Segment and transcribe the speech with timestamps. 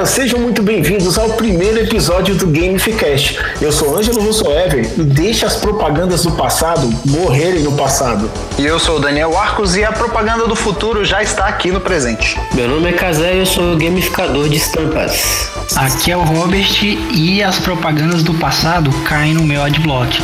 [0.00, 3.38] galera, sejam muito bem-vindos ao primeiro episódio do Gamificast.
[3.60, 8.30] Eu sou Ângelo Russoever e deixe as propagandas do passado morrerem no passado.
[8.58, 11.80] E eu sou o Daniel Arcos e a propaganda do futuro já está aqui no
[11.80, 12.38] presente.
[12.54, 15.50] Meu nome é Casé e eu sou gamificador de estampas.
[15.76, 20.22] Aqui é o Robert e as propagandas do passado caem no meu adblock.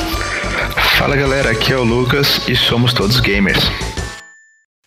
[0.97, 3.71] Fala galera, aqui é o Lucas e somos todos gamers.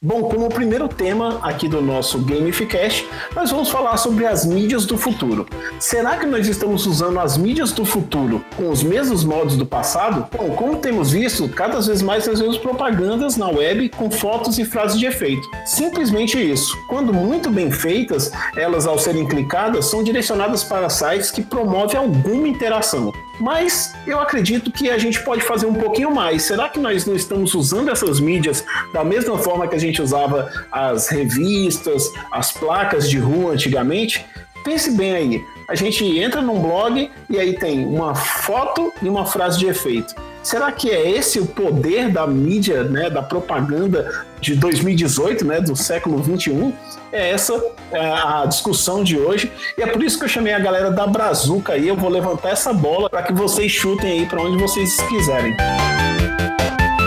[0.01, 4.97] Bom, como primeiro tema aqui do nosso Gamificast, nós vamos falar sobre as mídias do
[4.97, 5.45] futuro.
[5.77, 10.25] Será que nós estamos usando as mídias do futuro com os mesmos modos do passado?
[10.31, 14.63] Bom, como temos visto, cada vez mais nós vemos propagandas na web com fotos e
[14.63, 15.45] frases de efeito.
[15.65, 16.73] Simplesmente isso.
[16.87, 22.47] Quando muito bem feitas, elas ao serem clicadas são direcionadas para sites que promovem alguma
[22.47, 23.11] interação.
[23.39, 26.43] Mas eu acredito que a gente pode fazer um pouquinho mais.
[26.43, 30.51] Será que nós não estamos usando essas mídias da mesma forma que a gente usava
[30.71, 34.25] as revistas, as placas de rua antigamente?
[34.63, 35.45] Pense bem aí.
[35.69, 40.15] A gente entra num blog e aí tem uma foto e uma frase de efeito.
[40.41, 45.75] Será que é esse o poder da mídia, né, da propaganda de 2018, né, do
[45.75, 46.73] século 21?
[47.11, 47.59] É essa
[47.91, 51.07] é a discussão de hoje e é por isso que eu chamei a galera da
[51.07, 51.87] Brazuca aí.
[51.87, 55.55] Eu vou levantar essa bola para que vocês chutem aí para onde vocês quiserem.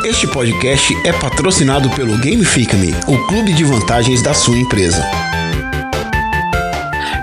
[0.04, 5.00] Este podcast é patrocinado pelo Gamifica-me, o clube de vantagens da sua empresa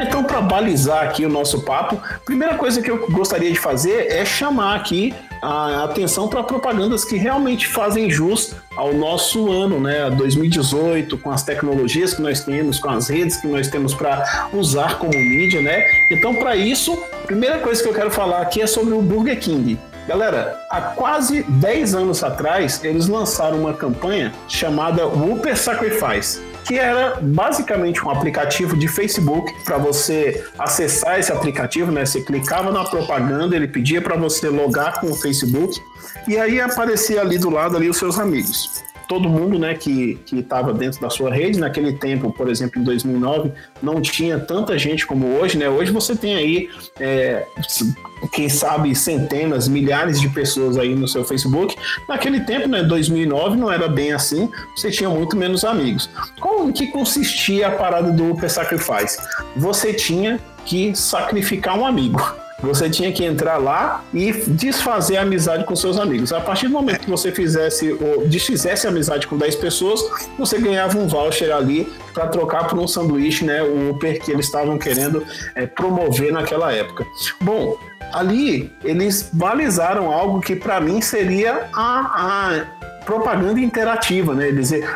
[0.02, 4.08] Então, para balizar aqui o nosso papo, a primeira coisa que eu gostaria de fazer
[4.09, 10.09] é chamar aqui a atenção para propagandas que realmente fazem jus ao nosso ano, né,
[10.09, 14.97] 2018, com as tecnologias que nós temos, com as redes que nós temos para usar
[14.97, 15.83] como mídia, né?
[16.09, 19.38] Então, para isso, a primeira coisa que eu quero falar aqui é sobre o Burger
[19.38, 19.77] King.
[20.08, 27.19] Galera, há quase 10 anos atrás, eles lançaram uma campanha chamada Whooper Sacrifice que era
[27.19, 32.05] basicamente um aplicativo de Facebook para você acessar esse aplicativo, né?
[32.05, 35.81] Você clicava na propaganda, ele pedia para você logar com o Facebook
[36.27, 40.71] e aí aparecia ali do lado ali os seus amigos todo mundo né, que estava
[40.71, 41.59] dentro da sua rede.
[41.59, 45.58] Naquele tempo, por exemplo, em 2009, não tinha tanta gente como hoje.
[45.58, 45.67] Né?
[45.67, 47.43] Hoje você tem aí, é,
[48.31, 51.75] quem sabe, centenas, milhares de pessoas aí no seu Facebook.
[52.08, 54.47] Naquele tempo, né, 2009, não era bem assim.
[54.75, 56.08] Você tinha muito menos amigos.
[56.39, 59.17] Como que consistia a parada do Upper Sacrifice?
[59.58, 62.21] Você tinha que sacrificar um amigo.
[62.61, 66.33] Você tinha que entrar lá e desfazer a amizade com seus amigos.
[66.33, 70.02] A partir do momento que você fizesse ou desfizesse a amizade com 10 pessoas,
[70.37, 73.64] você ganhava um voucher ali para trocar por um sanduíche, né?
[73.64, 75.25] O Uber que eles estavam querendo
[75.55, 77.05] é, promover naquela época.
[77.42, 77.77] Bom,
[78.11, 84.48] ali eles balizaram algo que para mim seria a, a propaganda interativa, né?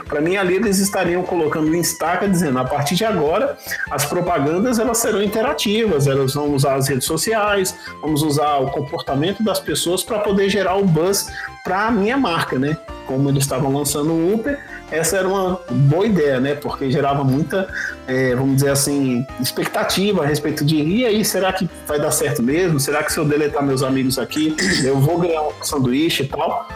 [0.07, 3.57] Para mim ali eles estariam colocando em estaca dizendo a partir de agora
[3.89, 9.43] as propagandas elas serão interativas, elas vão usar as redes sociais, vamos usar o comportamento
[9.43, 11.27] das pessoas para poder gerar o buzz
[11.63, 12.77] para a minha marca, né?
[13.07, 14.59] Como eles estavam lançando o Uber,
[14.91, 16.55] essa era uma boa ideia, né?
[16.55, 17.67] Porque gerava muita,
[18.07, 22.43] é, vamos dizer assim, expectativa a respeito de e aí, será que vai dar certo
[22.43, 22.79] mesmo?
[22.79, 26.67] Será que se eu deletar meus amigos aqui, eu vou ganhar um sanduíche e tal?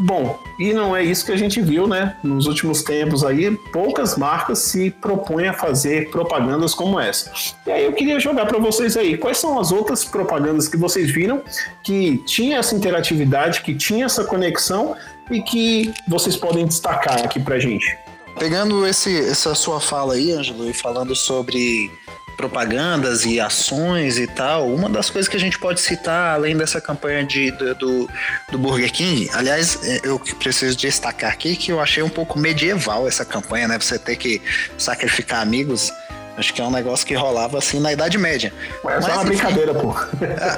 [0.00, 2.16] Bom, e não é isso que a gente viu, né?
[2.22, 7.32] Nos últimos tempos aí, poucas marcas se propõem a fazer propagandas como essa.
[7.66, 11.10] E aí eu queria jogar para vocês aí, quais são as outras propagandas que vocês
[11.10, 11.42] viram
[11.82, 14.94] que tinha essa interatividade, que tinha essa conexão
[15.32, 17.98] e que vocês podem destacar aqui pra gente?
[18.38, 21.90] Pegando esse, essa sua fala aí, Ângelo, e falando sobre
[22.38, 26.80] propagandas e ações e tal, uma das coisas que a gente pode citar, além dessa
[26.80, 28.08] campanha de, do,
[28.52, 33.08] do Burger King, aliás, é, eu preciso destacar aqui que eu achei um pouco medieval
[33.08, 33.76] essa campanha, né?
[33.76, 34.40] Você ter que
[34.78, 35.92] sacrificar amigos.
[36.36, 38.52] Acho que é um negócio que rolava assim na Idade Média.
[38.84, 39.28] Mas, Mas é uma enfim...
[39.30, 39.92] brincadeira, pô.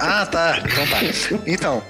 [0.02, 0.58] Ah, tá.
[0.62, 1.40] Então tá.
[1.46, 1.82] Então,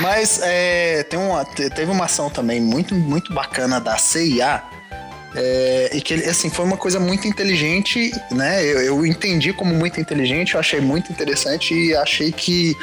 [0.00, 4.60] mas é, tem uma, teve uma ação também muito, muito bacana da CIA
[5.34, 8.64] é, e que assim foi uma coisa muito inteligente, né?
[8.64, 12.74] Eu, eu, entendi como muito inteligente, eu achei muito interessante e achei que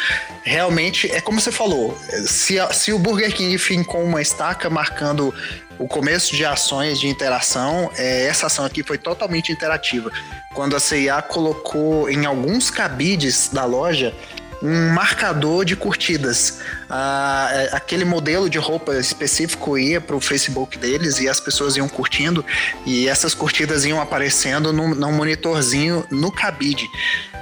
[0.44, 1.98] realmente é como você falou.
[2.26, 5.34] Se, se o Burger King fincou uma estaca marcando
[5.78, 10.12] o começo de ações de interação, é, essa ação aqui foi totalmente interativa.
[10.54, 14.14] Quando a CIA colocou em alguns cabides da loja
[14.62, 16.60] um marcador de curtidas.
[16.90, 21.78] Ah, é, aquele modelo de roupa específico ia para o Facebook deles e as pessoas
[21.78, 22.46] iam curtindo
[22.86, 26.88] e essas curtidas iam aparecendo num, num monitorzinho no cabide.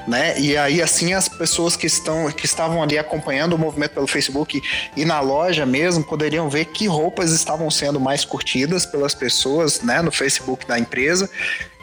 [0.08, 0.38] Né?
[0.38, 4.62] E aí assim as pessoas que estão que estavam ali acompanhando o movimento pelo Facebook
[4.98, 10.02] e na loja mesmo poderiam ver que roupas estavam sendo mais curtidas pelas pessoas, né,
[10.02, 11.30] no Facebook da empresa.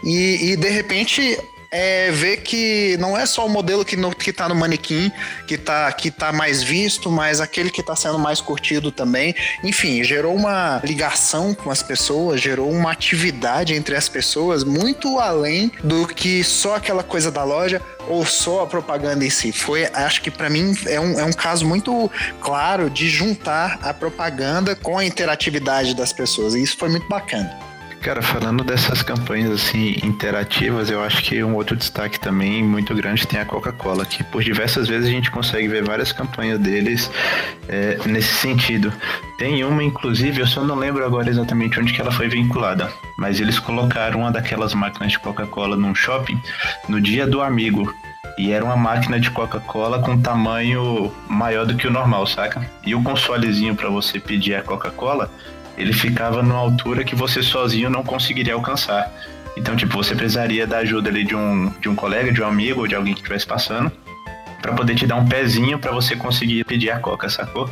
[0.05, 1.39] E, e de repente
[1.71, 5.11] é ver que não é só o modelo que, no, que tá no manequim,
[5.47, 9.35] que tá, que tá mais visto, mas aquele que tá sendo mais curtido também.
[9.63, 15.71] Enfim, gerou uma ligação com as pessoas, gerou uma atividade entre as pessoas muito além
[15.85, 19.53] do que só aquela coisa da loja ou só a propaganda em si.
[19.53, 23.95] Foi, acho que para mim é um, é um caso muito claro de juntar a
[23.95, 26.55] propaganda com a interatividade das pessoas.
[26.55, 27.70] E isso foi muito bacana.
[28.03, 33.27] Cara, falando dessas campanhas assim interativas, eu acho que um outro destaque também muito grande
[33.27, 37.11] tem a Coca-Cola, que por diversas vezes a gente consegue ver várias campanhas deles
[37.69, 38.91] é, nesse sentido.
[39.39, 43.39] Tem uma, inclusive, eu só não lembro agora exatamente onde que ela foi vinculada, mas
[43.39, 46.41] eles colocaram uma daquelas máquinas de Coca-Cola num shopping
[46.89, 47.95] no dia do amigo.
[48.39, 52.67] E era uma máquina de Coca-Cola com tamanho maior do que o normal, saca?
[52.87, 55.31] E o consolezinho para você pedir a Coca-Cola
[55.81, 59.11] ele ficava numa altura que você sozinho não conseguiria alcançar.
[59.57, 62.81] Então, tipo, você precisaria da ajuda ali de um, de um colega, de um amigo
[62.83, 63.91] ou de alguém que estivesse passando
[64.61, 67.71] para poder te dar um pezinho para você conseguir pedir a coca, sacou?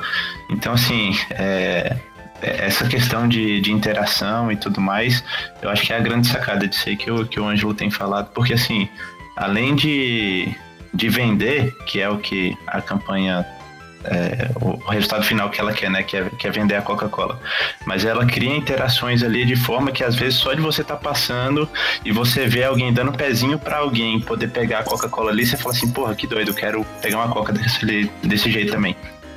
[0.49, 1.97] Então, assim, é,
[2.41, 5.23] é, essa questão de, de interação e tudo mais,
[5.61, 7.91] eu acho que é a grande sacada disso aí que o, que o Ângelo tem
[7.91, 8.89] falado, porque, assim,
[9.37, 10.49] além de,
[10.95, 13.47] de vender, que é o que a campanha
[14.05, 16.03] é, o resultado final que ela quer, né?
[16.03, 17.39] Que é, que é vender a Coca-Cola.
[17.85, 21.01] Mas ela cria interações ali de forma que às vezes só de você estar tá
[21.01, 21.69] passando
[22.05, 25.75] e você vê alguém dando pezinho para alguém poder pegar a Coca-Cola ali, você fala
[25.75, 28.97] assim, porra, que doido, quero pegar uma Coca desse, desse jeito também.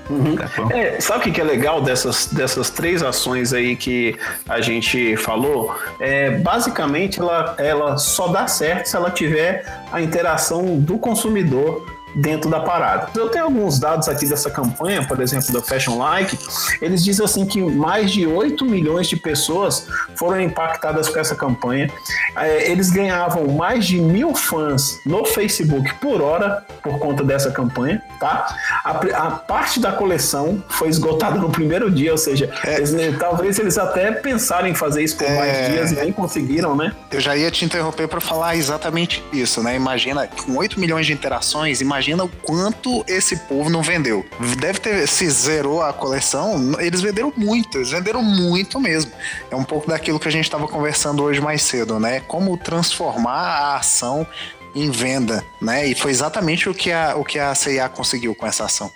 [0.10, 0.36] Uhum.
[0.36, 4.18] Tá é, sabe o que é legal dessas, dessas três ações aí que
[4.48, 5.74] a gente falou?
[6.00, 11.86] É, basicamente, ela, ela só dá certo se ela tiver a interação do consumidor
[12.16, 13.10] dentro da parada.
[13.16, 16.38] Eu tenho alguns dados aqui dessa campanha, por exemplo, da Fashion Like,
[16.82, 21.90] eles dizem assim que mais de 8 milhões de pessoas foram impactadas com essa campanha.
[22.36, 28.02] É, eles ganhavam mais de mil fãs no Facebook por hora por conta dessa campanha,
[28.20, 28.56] tá?
[28.84, 32.78] A, a parte da coleção foi esgotada no primeiro dia, ou seja, é.
[32.78, 35.38] eles, talvez eles até pensaram em fazer isso por é...
[35.38, 36.94] mais dias e nem conseguiram, né?
[37.12, 39.76] Eu já ia te interromper para falar exatamente isso, né?
[39.76, 44.26] Imagina, com 8 milhões de interações, imagina imagina o quanto esse povo não vendeu.
[44.58, 49.12] Deve ter, se zerou a coleção, eles venderam muito, eles venderam muito mesmo.
[49.52, 52.20] É um pouco daquilo que a gente estava conversando hoje mais cedo, né?
[52.22, 54.26] Como transformar a ação
[54.74, 55.86] em venda, né?
[55.86, 58.92] E foi exatamente o que a, o que a CIA conseguiu com essa ação.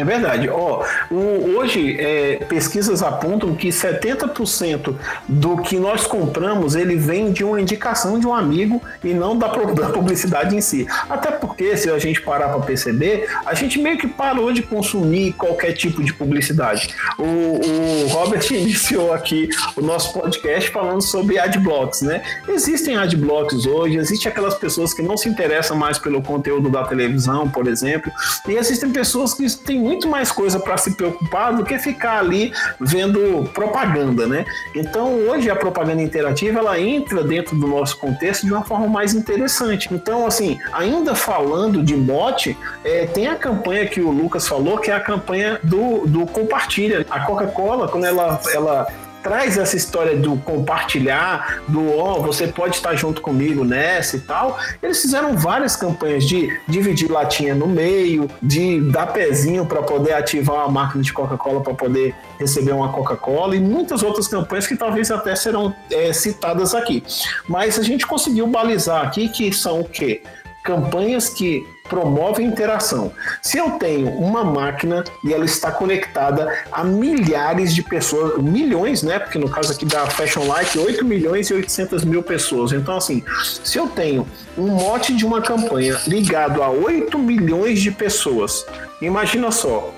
[0.00, 0.48] É verdade.
[0.48, 4.94] Ó, hoje, é, pesquisas apontam que 70%
[5.28, 9.48] do que nós compramos ele vem de uma indicação de um amigo e não da,
[9.76, 10.86] da publicidade em si.
[11.08, 15.34] Até porque, se a gente parar para perceber, a gente meio que parou de consumir
[15.34, 16.88] qualquer tipo de publicidade.
[17.18, 22.22] O, o Robert iniciou aqui o nosso podcast falando sobre adblocks, né?
[22.48, 27.46] Existem adblocks hoje, existem aquelas pessoas que não se interessam mais pelo conteúdo da televisão,
[27.50, 28.10] por exemplo,
[28.48, 32.52] e existem pessoas que têm muito mais coisa para se preocupar do que ficar ali
[32.78, 34.44] vendo propaganda, né?
[34.72, 39.14] Então hoje a propaganda interativa ela entra dentro do nosso contexto de uma forma mais
[39.14, 39.88] interessante.
[39.92, 44.92] Então assim, ainda falando de bot, é, tem a campanha que o Lucas falou que
[44.92, 47.04] é a campanha do, do compartilha.
[47.10, 48.86] A Coca-Cola quando ela ela
[49.22, 54.20] traz essa história do compartilhar, do ó, oh, você pode estar junto comigo nessa e
[54.20, 54.58] tal.
[54.82, 60.56] Eles fizeram várias campanhas de dividir latinha no meio, de dar pezinho para poder ativar
[60.56, 65.10] uma máquina de Coca-Cola para poder receber uma Coca-Cola e muitas outras campanhas que talvez
[65.10, 67.02] até serão é, citadas aqui.
[67.48, 70.22] Mas a gente conseguiu balizar aqui que são o quê?
[70.64, 73.12] Campanhas que promove interação.
[73.42, 79.18] Se eu tenho uma máquina e ela está conectada a milhares de pessoas, milhões, né?
[79.18, 82.72] Porque no caso aqui da Fashion Light, 8 milhões e 800 mil pessoas.
[82.72, 83.22] Então, assim,
[83.64, 88.64] se eu tenho um mote de uma campanha ligado a 8 milhões de pessoas,
[89.02, 89.92] imagina só,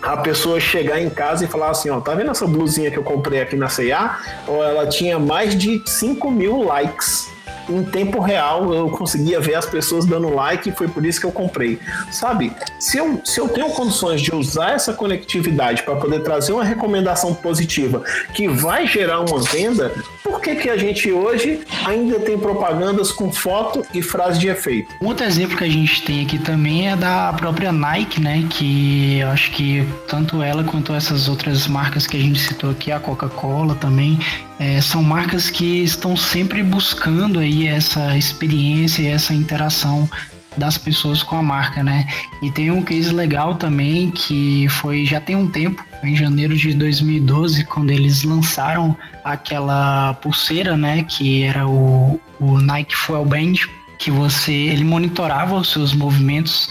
[0.00, 3.02] a pessoa chegar em casa e falar assim, ó, tá vendo essa blusinha que eu
[3.02, 4.18] comprei aqui na C&A?
[4.46, 7.28] Ou ela tinha mais de 5 mil likes
[7.68, 11.26] em tempo real eu conseguia ver as pessoas dando like e foi por isso que
[11.26, 11.78] eu comprei.
[12.10, 16.64] Sabe, se eu, se eu tenho condições de usar essa conectividade para poder trazer uma
[16.64, 18.02] recomendação positiva
[18.34, 23.32] que vai gerar uma venda, por que, que a gente hoje ainda tem propagandas com
[23.32, 24.94] foto e frase de efeito?
[25.00, 28.44] Outro exemplo que a gente tem aqui também é da própria Nike, né?
[28.48, 32.90] Que eu acho que tanto ela quanto essas outras marcas que a gente citou aqui,
[32.92, 34.18] a Coca-Cola também,
[34.58, 40.08] é, são marcas que estão sempre buscando aí essa experiência e essa interação
[40.56, 42.06] das pessoas com a marca, né?
[42.42, 46.74] E tem um case legal também que foi já tem um tempo, em janeiro de
[46.74, 51.04] 2012, quando eles lançaram aquela pulseira, né?
[51.04, 53.54] Que era o, o Nike Fuel Band.
[53.98, 56.68] que você ele monitorava os seus movimentos.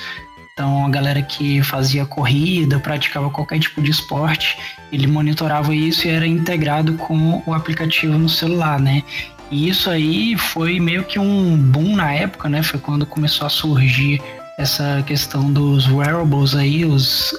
[0.57, 4.57] Então a galera que fazia corrida, praticava qualquer tipo de esporte,
[4.91, 9.03] ele monitorava isso e era integrado com o aplicativo no celular, né?
[9.51, 12.63] E isso aí foi meio que um boom na época, né?
[12.63, 14.19] Foi quando começou a surgir
[14.57, 17.37] essa questão dos wearables aí, os,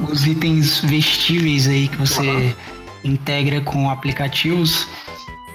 [0.00, 2.54] os itens vestíveis aí que você uhum.
[3.04, 4.88] integra com aplicativos.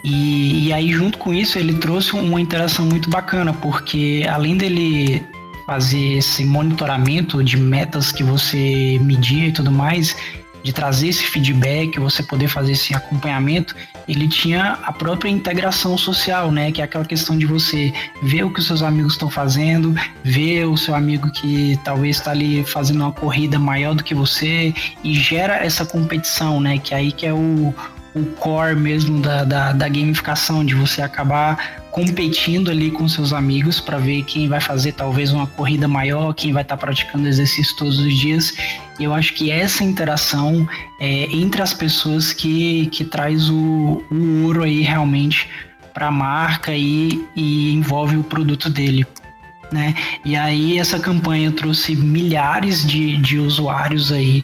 [0.03, 5.25] E, e aí, junto com isso, ele trouxe uma interação muito bacana, porque além dele
[5.69, 10.15] fazer esse monitoramento de metas que você media e tudo mais,
[10.63, 13.75] de trazer esse feedback, você poder fazer esse acompanhamento,
[14.07, 16.71] ele tinha a própria integração social, né?
[16.71, 20.65] Que é aquela questão de você ver o que os seus amigos estão fazendo, ver
[20.65, 24.73] o seu amigo que talvez está ali fazendo uma corrida maior do que você
[25.03, 26.79] e gera essa competição, né?
[26.79, 27.75] Que aí que é o,
[28.15, 33.79] o core mesmo da, da, da gamificação, de você acabar competindo ali com seus amigos
[33.79, 37.75] para ver quem vai fazer talvez uma corrida maior, quem vai estar tá praticando exercício
[37.75, 38.53] todos os dias.
[38.99, 40.67] E eu acho que essa interação
[40.99, 45.49] é, entre as pessoas que, que traz o, o ouro aí realmente
[45.93, 49.05] para a marca e, e envolve o produto dele.
[49.71, 49.93] Né?
[50.25, 54.43] E aí essa campanha trouxe milhares de, de usuários aí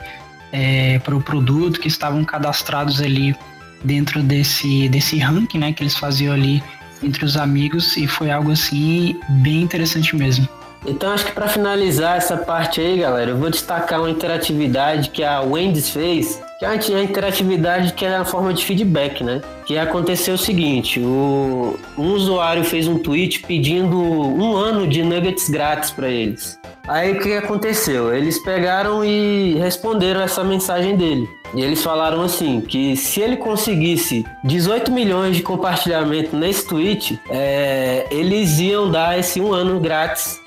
[0.52, 3.36] é, para o produto que estavam cadastrados ali
[3.84, 6.62] dentro desse, desse ranking né, que eles faziam ali
[7.04, 10.48] entre os amigos e foi algo assim bem interessante mesmo.
[10.88, 15.24] Então acho que para finalizar essa parte aí, galera, eu vou destacar uma interatividade que
[15.24, 19.42] a Wendy's fez, que é uma interatividade que é a forma de feedback, né?
[19.66, 25.50] Que aconteceu o seguinte, o, um usuário fez um tweet pedindo um ano de nuggets
[25.50, 26.60] grátis para eles.
[26.88, 28.14] Aí o que aconteceu?
[28.14, 31.28] Eles pegaram e responderam essa mensagem dele.
[31.56, 38.06] E eles falaram assim, que se ele conseguisse 18 milhões de compartilhamento nesse tweet, é,
[38.12, 40.42] eles iam dar esse um ano grátis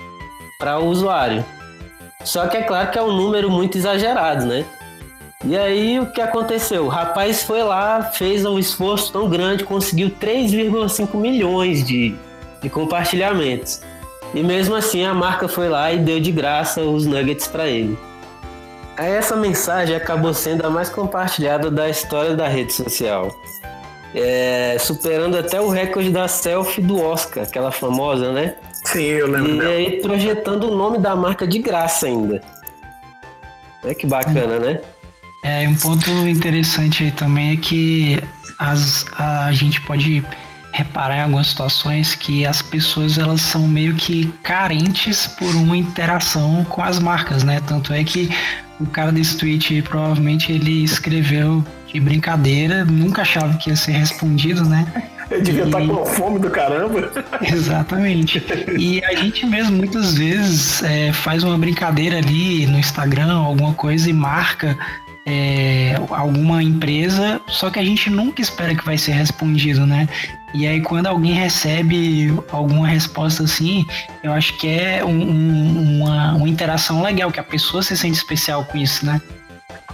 [0.59, 1.43] para o usuário.
[2.23, 4.63] Só que é claro que é um número muito exagerado, né?
[5.43, 6.85] E aí o que aconteceu?
[6.85, 12.13] O rapaz foi lá, fez um esforço tão grande, conseguiu 3,5 milhões de,
[12.61, 13.81] de compartilhamentos.
[14.35, 17.97] E mesmo assim a marca foi lá e deu de graça os nuggets para ele.
[19.05, 23.33] Essa mensagem acabou sendo a mais compartilhada da história da rede social.
[24.13, 28.55] É, superando até o recorde da selfie do Oscar, aquela famosa, né?
[28.83, 29.63] Sim, eu lembro.
[29.63, 32.41] E aí projetando o nome da marca de graça ainda.
[33.83, 34.81] É que bacana, né?
[35.43, 38.21] É, um ponto interessante aí também é que
[38.57, 40.25] as, a gente pode
[40.73, 46.65] reparar em algumas situações que as pessoas elas são meio que carentes por uma interação
[46.65, 47.61] com as marcas, né?
[47.65, 48.29] Tanto é que
[48.79, 54.63] o cara desse tweet provavelmente ele escreveu de brincadeira, nunca achava que ia ser respondido,
[54.63, 54.85] né?
[55.29, 57.11] Eu devia estar com fome do caramba.
[57.41, 58.43] Exatamente.
[58.79, 64.09] E a gente mesmo muitas vezes é, faz uma brincadeira ali no Instagram, alguma coisa
[64.09, 64.75] e marca
[65.29, 70.07] é, alguma empresa, só que a gente nunca espera que vai ser respondido, né?
[70.53, 73.85] E aí quando alguém recebe alguma resposta assim,
[74.23, 78.17] eu acho que é um, um, uma, uma interação legal, que a pessoa se sente
[78.17, 79.21] especial com isso, né?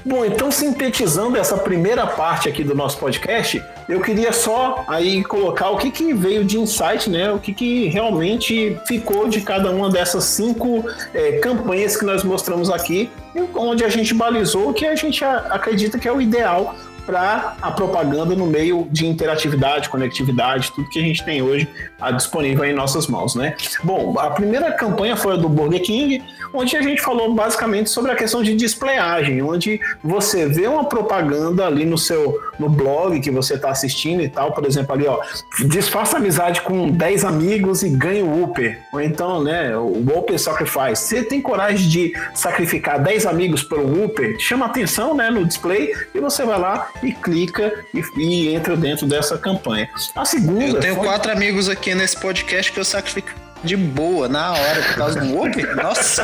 [0.05, 5.71] Bom, então sintetizando essa primeira parte aqui do nosso podcast, eu queria só aí colocar
[5.71, 7.31] o que, que veio de insight, né?
[7.31, 12.69] O que, que realmente ficou de cada uma dessas cinco é, campanhas que nós mostramos
[12.69, 13.09] aqui,
[13.55, 17.71] onde a gente balizou o que a gente acredita que é o ideal para a
[17.71, 21.67] propaganda no meio de interatividade, conectividade, tudo que a gente tem hoje
[22.15, 23.55] disponível em nossas mãos, né?
[23.83, 28.11] Bom, a primeira campanha foi a do Burger King, onde a gente falou basicamente sobre
[28.11, 33.29] a questão de displayagem, onde você vê uma propaganda ali no seu no blog que
[33.29, 35.19] você está assistindo e tal, por exemplo, ali, ó,
[35.67, 38.79] desfaça amizade com 10 amigos e ganhe o Uber.
[38.93, 40.95] Ou então, né, o Uber Sacrifice.
[40.95, 44.39] Você tem coragem de sacrificar 10 amigos pelo Uber?
[44.39, 49.05] Chama atenção, né, no display e você vai lá e clica e, e entra dentro
[49.05, 49.89] dessa campanha.
[50.15, 50.63] A segunda.
[50.63, 51.05] Eu tenho foi...
[51.05, 55.41] quatro amigos aqui nesse podcast que eu sacrifico de boa, na hora, por causa do
[55.41, 55.75] Uber.
[55.75, 56.23] Nossa!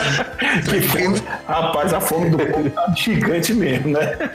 [0.69, 4.31] que fome, rapaz, a fome do povo tá gigante mesmo, né?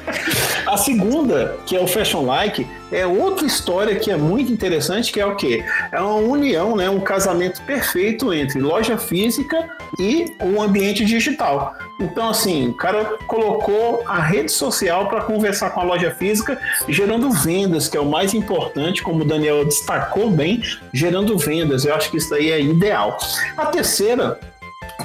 [0.66, 5.20] A segunda, que é o Fashion Like, é outra história que é muito interessante, que
[5.20, 5.64] é o quê?
[5.92, 6.90] É uma união, né?
[6.90, 11.76] um casamento perfeito entre loja física e o ambiente digital.
[11.98, 17.30] Então, assim, o cara colocou a rede social para conversar com a loja física, gerando
[17.30, 20.62] vendas, que é o mais importante, como o Daniel destacou bem,
[20.92, 21.84] gerando vendas.
[21.84, 23.16] Eu acho que isso aí é ideal.
[23.56, 24.38] A terceira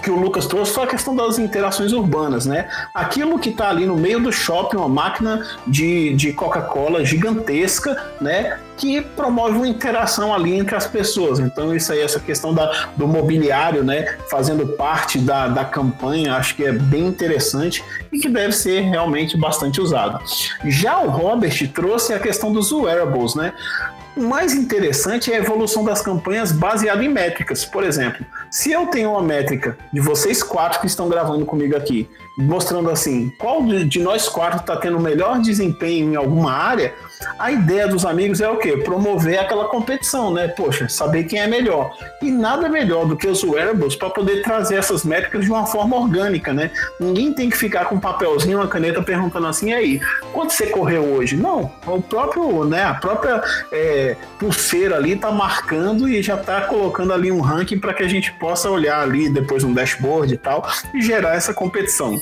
[0.02, 2.68] que o Lucas trouxe foi a questão das interações urbanas, né?
[2.94, 8.58] Aquilo que está ali no meio do shopping, uma máquina de, de Coca-Cola gigantesca, né?
[8.78, 11.40] Que promove uma interação ali entre as pessoas.
[11.40, 14.18] Então, isso aí, essa questão da, do mobiliário, né?
[14.30, 19.38] Fazendo parte da, da campanha, acho que é bem interessante e que deve ser realmente
[19.38, 20.20] bastante usado.
[20.66, 23.54] Já o Robert trouxe a questão dos wearables, né?
[24.16, 27.64] O mais interessante é a evolução das campanhas baseada em métricas.
[27.64, 32.10] Por exemplo, se eu tenho uma métrica de vocês quatro que estão gravando comigo aqui,
[32.38, 36.94] mostrando assim, qual de nós quatro está tendo melhor desempenho em alguma área,
[37.38, 38.78] a ideia dos amigos é o quê?
[38.78, 40.48] Promover aquela competição, né?
[40.48, 41.96] Poxa, saber quem é melhor.
[42.22, 45.96] E nada melhor do que os wearables para poder trazer essas métricas de uma forma
[45.96, 46.72] orgânica, né?
[47.00, 50.00] Ninguém tem que ficar com um papelzinho, uma caneta perguntando assim, aí,
[50.34, 51.36] quanto você correu hoje?
[51.36, 52.84] Não, o próprio, né?
[52.84, 57.94] A própria é, pulseira ali está marcando e já está colocando ali um ranking para
[57.94, 62.20] que a gente possa olhar ali depois no dashboard e tal e gerar essa competição.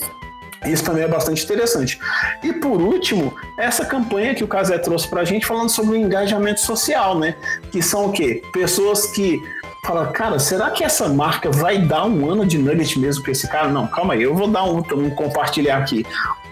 [0.66, 2.00] Isso também é bastante interessante.
[2.44, 5.96] E por último, essa campanha que o Casé trouxe para a gente falando sobre o
[5.96, 7.36] engajamento social, né?
[7.72, 8.42] Que são o quê?
[8.52, 9.42] Pessoas que
[9.86, 13.48] falam, cara, será que essa marca vai dar um ano de nugget mesmo para esse
[13.48, 13.70] cara?
[13.70, 16.06] Não, calma aí, eu vou dar um, um compartilhar aqui.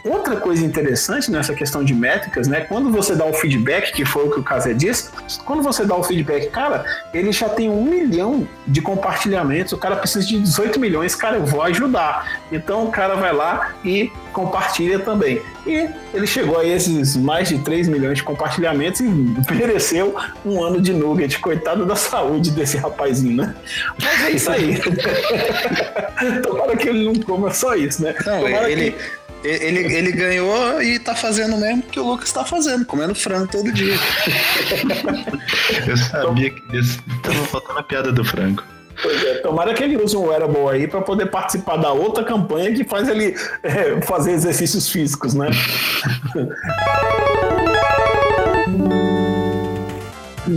[0.07, 2.61] Outra coisa interessante nessa questão de métricas, né?
[2.61, 5.09] Quando você dá o feedback, que foi o que o Casé disse,
[5.43, 9.95] quando você dá o feedback, cara, ele já tem um milhão de compartilhamentos, o cara
[9.97, 12.41] precisa de 18 milhões, cara, eu vou ajudar.
[12.51, 15.41] Então o cara vai lá e compartilha também.
[15.65, 19.03] E ele chegou a esses mais de 3 milhões de compartilhamentos e
[19.51, 21.39] mereceu um ano de nugget.
[21.39, 23.55] Coitado da saúde desse rapazinho, né?
[24.01, 24.79] Mas é isso aí.
[26.41, 28.15] Tomara que ele não coma só isso, né?
[28.25, 28.91] Não, Tomara ele.
[28.91, 33.15] Que ele, ele ganhou e tá fazendo o mesmo que o Lucas tá fazendo, comendo
[33.15, 33.95] frango todo dia.
[35.87, 36.61] Eu sabia que
[37.21, 38.63] tava faltando a piada do frango.
[39.01, 42.73] Pois é, tomara que ele use um wearable aí para poder participar da outra campanha
[42.73, 45.49] que faz ele é, fazer exercícios físicos, né?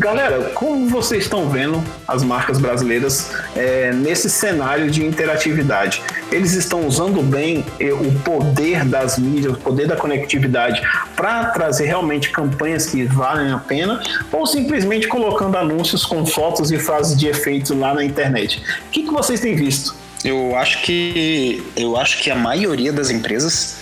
[0.00, 6.02] Galera, como vocês estão vendo as marcas brasileiras é, nesse cenário de interatividade?
[6.32, 10.80] Eles estão usando bem é, o poder das mídias, o poder da conectividade
[11.14, 16.78] para trazer realmente campanhas que valem a pena ou simplesmente colocando anúncios com fotos e
[16.78, 18.62] frases de efeitos lá na internet?
[18.88, 19.94] O que, que vocês têm visto?
[20.24, 23.79] Eu acho que eu acho que a maioria das empresas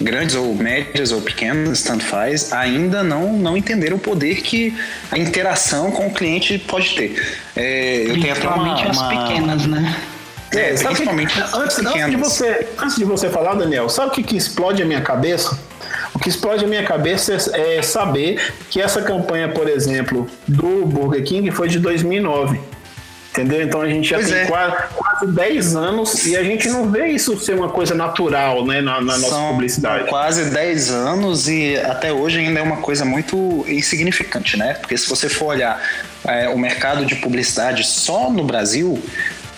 [0.00, 4.74] grandes ou médias ou pequenas, tanto faz, ainda não, não entenderam o poder que
[5.10, 7.38] a interação com o cliente pode ter.
[7.54, 9.08] É, eu tenho até uma, as uma...
[9.08, 9.96] pequenas, né?
[10.52, 14.22] É, principalmente que, antes, antes, de você, antes de você falar, Daniel, sabe o que,
[14.22, 15.56] que explode a minha cabeça?
[16.12, 20.84] O que explode a minha cabeça é, é saber que essa campanha, por exemplo, do
[20.86, 22.58] Burger King foi de 2009.
[23.30, 23.62] Entendeu?
[23.62, 24.46] Então a gente já pois tem é.
[24.46, 28.80] quase, quase 10 anos e a gente não vê isso ser uma coisa natural né,
[28.80, 30.08] na, na nossa publicidade.
[30.08, 34.74] Quase 10 anos e até hoje ainda é uma coisa muito insignificante, né?
[34.74, 35.80] Porque se você for olhar
[36.26, 39.00] é, o mercado de publicidade só no Brasil,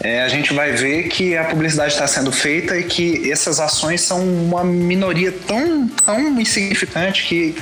[0.02, 4.02] é, a gente vai ver que a publicidade está sendo feita e que essas ações
[4.02, 7.56] são uma minoria tão, tão insignificante que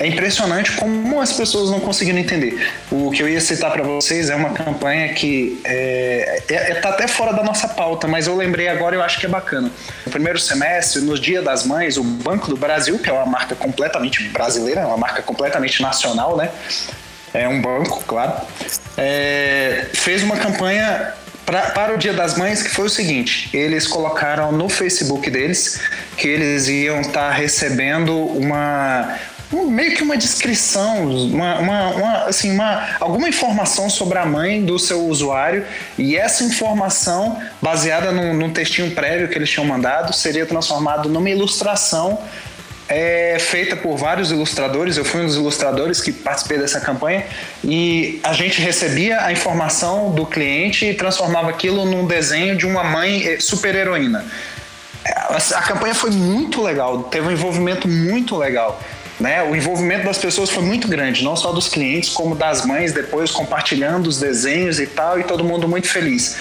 [0.00, 2.66] é impressionante como as pessoas não conseguiram entender.
[2.90, 6.88] O que eu ia citar para vocês é uma campanha que é, é, é, tá
[6.88, 9.70] até fora da nossa pauta, mas eu lembrei agora e eu acho que é bacana.
[10.06, 13.54] No primeiro semestre, no Dia das Mães, o Banco do Brasil, que é uma marca
[13.54, 16.50] completamente brasileira, uma marca completamente nacional, né?
[17.34, 18.32] É um banco, claro.
[18.96, 21.12] É, fez uma campanha
[21.44, 25.80] pra, para o Dia das Mães que foi o seguinte: eles colocaram no Facebook deles
[26.16, 29.18] que eles iam estar tá recebendo uma,
[29.52, 34.78] meio que uma descrição, uma, uma, uma, assim, uma, alguma informação sobre a mãe do
[34.78, 35.64] seu usuário
[35.98, 41.28] e essa informação, baseada num, num textinho prévio que eles tinham mandado, seria transformado numa
[41.28, 42.18] ilustração
[42.90, 44.96] é, feita por vários ilustradores.
[44.96, 47.24] Eu fui um dos ilustradores que participei dessa campanha
[47.64, 52.82] e a gente recebia a informação do cliente e transformava aquilo num desenho de uma
[52.82, 54.24] mãe eh, super heroína.
[55.54, 58.80] A campanha foi muito legal, teve um envolvimento muito legal.
[59.20, 59.42] Né?
[59.42, 63.30] O envolvimento das pessoas foi muito grande, não só dos clientes, como das mães, depois
[63.30, 66.36] compartilhando os desenhos e tal, e todo mundo muito feliz.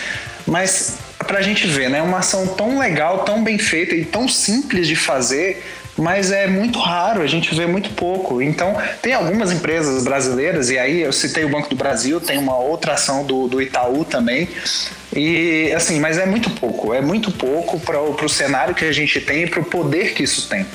[0.48, 2.02] Mas para a gente ver, né?
[2.02, 5.64] Uma ação tão legal, tão bem feita e tão simples de fazer,
[5.98, 8.42] mas é muito raro, a gente vê muito pouco.
[8.42, 12.58] Então, tem algumas empresas brasileiras, e aí eu citei o Banco do Brasil, tem uma
[12.58, 14.48] outra ação do, do Itaú também.
[15.14, 19.20] E assim, mas é muito pouco, é muito pouco para o cenário que a gente
[19.20, 20.66] tem e para o poder que isso tem.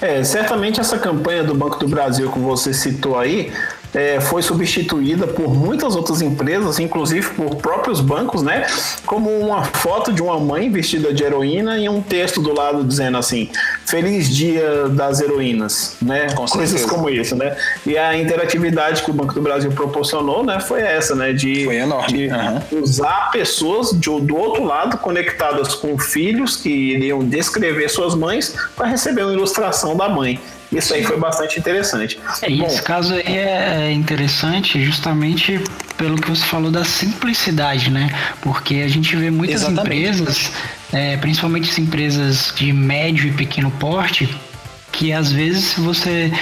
[0.00, 3.52] É, certamente essa campanha do Banco do Brasil que você citou aí
[3.94, 8.66] é, foi substituída por muitas outras empresas, inclusive por próprios bancos, né?
[9.04, 13.18] Como uma foto de uma mãe vestida de heroína e um texto do lado dizendo
[13.18, 13.50] assim:
[13.84, 16.28] Feliz Dia das Heroínas, né?
[16.30, 16.88] Com Coisas certeza.
[16.88, 17.56] como isso, né?
[17.84, 20.58] E a interatividade que o Banco do Brasil proporcionou, né?
[20.60, 21.32] Foi essa, né?
[21.32, 21.66] De,
[22.08, 22.82] de uhum.
[22.82, 28.86] usar pessoas de, do outro lado conectadas com filhos que iriam descrever suas mães para
[28.86, 30.40] receber uma ilustração da mãe.
[30.72, 32.18] Isso aí foi bastante interessante.
[32.40, 35.60] É, Bom, esse caso aí é interessante justamente
[35.98, 38.10] pelo que você falou da simplicidade, né?
[38.40, 39.86] Porque a gente vê muitas exatamente.
[39.86, 40.50] empresas,
[40.92, 44.34] é, principalmente as empresas de médio e pequeno porte,
[44.90, 46.32] que às vezes você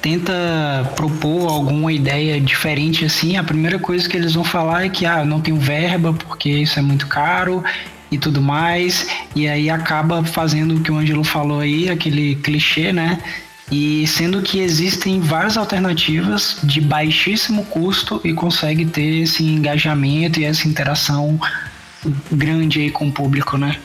[0.00, 5.04] tenta propor alguma ideia diferente assim, a primeira coisa que eles vão falar é que
[5.04, 7.64] ah, não tenho verba porque isso é muito caro
[8.10, 12.92] e tudo mais, e aí acaba fazendo o que o Ângelo falou aí, aquele clichê,
[12.92, 13.18] né?
[13.70, 20.44] E sendo que existem várias alternativas de baixíssimo custo e consegue ter esse engajamento e
[20.44, 21.38] essa interação
[22.32, 23.76] grande aí com o público, né?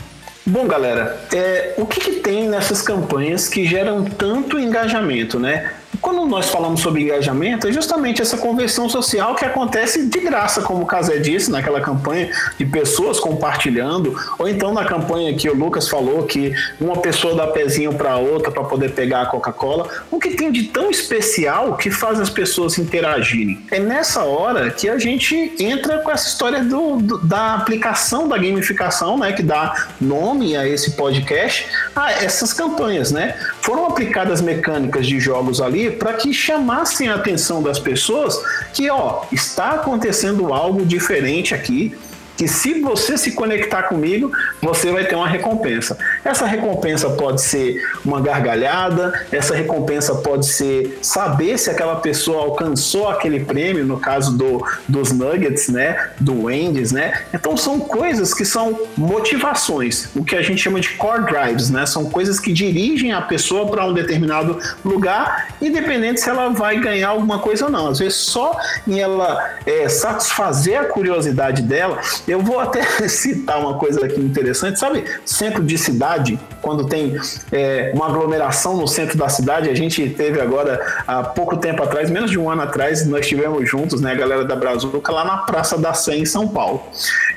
[0.45, 5.71] Bom, galera, é, o que, que tem nessas campanhas que geram tanto engajamento, né?
[6.01, 10.83] Quando nós falamos sobre engajamento, é justamente essa conversão social que acontece de graça, como
[10.83, 15.87] o Casé disse, naquela campanha de pessoas compartilhando, ou então na campanha que o Lucas
[15.87, 19.89] falou, que uma pessoa dá pezinho para outra para poder pegar a Coca-Cola.
[20.11, 23.63] O que tem de tão especial que faz as pessoas interagirem?
[23.71, 28.37] É nessa hora que a gente entra com essa história do, do da aplicação da
[28.37, 33.35] gamificação, né, que dá nome a esse podcast, a essas campanhas, né?
[33.61, 38.37] Foram aplicadas mecânicas de jogos ali para que chamassem a atenção das pessoas
[38.73, 41.95] que, ó, está acontecendo algo diferente aqui
[42.43, 44.29] que se você se conectar comigo,
[44.61, 45.97] você vai ter uma recompensa.
[46.25, 53.07] Essa recompensa pode ser uma gargalhada, essa recompensa pode ser saber se aquela pessoa alcançou
[53.07, 57.23] aquele prêmio, no caso do, dos Nuggets, né, do Wendy's, né?
[57.33, 61.85] Então são coisas que são motivações, o que a gente chama de core drives, né?
[61.85, 67.09] São coisas que dirigem a pessoa para um determinado lugar, independente se ela vai ganhar
[67.09, 67.87] alguma coisa ou não.
[67.87, 71.99] Às vezes só em ela é, satisfazer a curiosidade dela,
[72.33, 75.05] eu vou até citar uma coisa aqui interessante, sabe?
[75.23, 77.15] Centro de cidade, quando tem
[77.51, 82.09] é, uma aglomeração no centro da cidade, a gente teve agora há pouco tempo atrás,
[82.09, 85.37] menos de um ano atrás, nós estivemos juntos, né, a galera da Brazuca, lá na
[85.37, 86.81] Praça da Sé em São Paulo.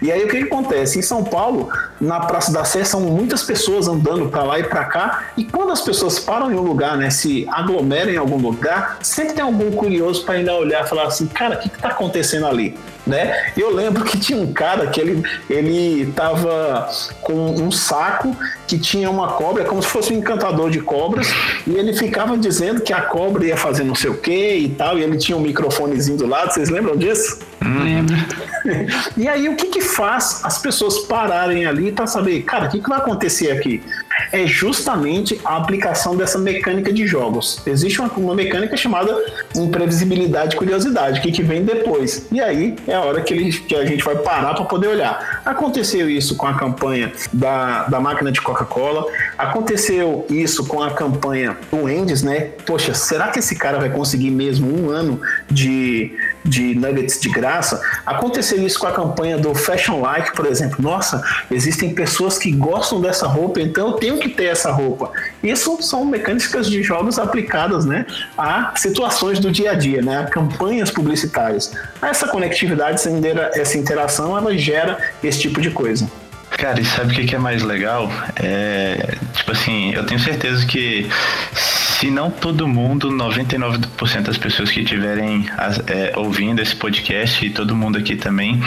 [0.01, 0.99] E aí o que, que acontece?
[0.99, 1.69] Em São Paulo,
[2.01, 5.73] na Praça da Sé, são muitas pessoas andando para lá e para cá, e quando
[5.73, 9.71] as pessoas param em um lugar, né, se aglomeram em algum lugar, sempre tem algum
[9.73, 12.77] curioso para ainda olhar e falar assim, cara, o que está acontecendo ali?
[13.07, 13.53] Né?
[13.57, 16.89] Eu lembro que tinha um cara que ele, ele tava
[17.23, 21.33] com um saco que tinha uma cobra, como se fosse um encantador de cobras,
[21.67, 24.99] e ele ficava dizendo que a cobra ia fazer não sei o que e tal,
[24.99, 27.39] e ele tinha um microfonezinho do lado, vocês lembram disso?
[27.63, 28.17] Lembro.
[29.17, 32.81] E aí, o que que faz as pessoas pararem ali para saber, cara, o que,
[32.81, 33.83] que vai acontecer aqui?
[34.33, 37.61] é justamente a aplicação dessa mecânica de jogos.
[37.67, 39.15] Existe uma, uma mecânica chamada
[39.55, 42.27] imprevisibilidade e curiosidade, que, que vem depois.
[42.33, 45.43] E aí é a hora que, ele, que a gente vai parar para poder olhar.
[45.45, 51.57] Aconteceu isso com a campanha da, da máquina de Coca-Cola, aconteceu isso com a campanha
[51.71, 52.51] do Wendy's, né?
[52.67, 56.13] Poxa, será que esse cara vai conseguir mesmo um ano de
[56.47, 57.81] de nuggets de graça.
[58.05, 60.77] Aconteceu isso com a campanha do Fashion Like, por exemplo.
[60.81, 65.11] Nossa, existem pessoas que gostam dessa roupa, então eu tenho que ter essa roupa.
[65.43, 68.07] Isso são mecânicas de jogos aplicadas né,
[68.37, 71.73] a situações do dia a dia, né, a campanhas publicitárias.
[72.01, 73.01] Essa conectividade,
[73.55, 76.09] essa interação, ela gera esse tipo de coisa.
[76.51, 78.11] Cara, e sabe o que é mais legal?
[78.37, 81.07] É, tipo assim, eu tenho certeza que
[81.99, 85.47] se não todo mundo, 99% das pessoas que estiverem
[85.87, 88.61] é, ouvindo esse podcast e todo mundo aqui também,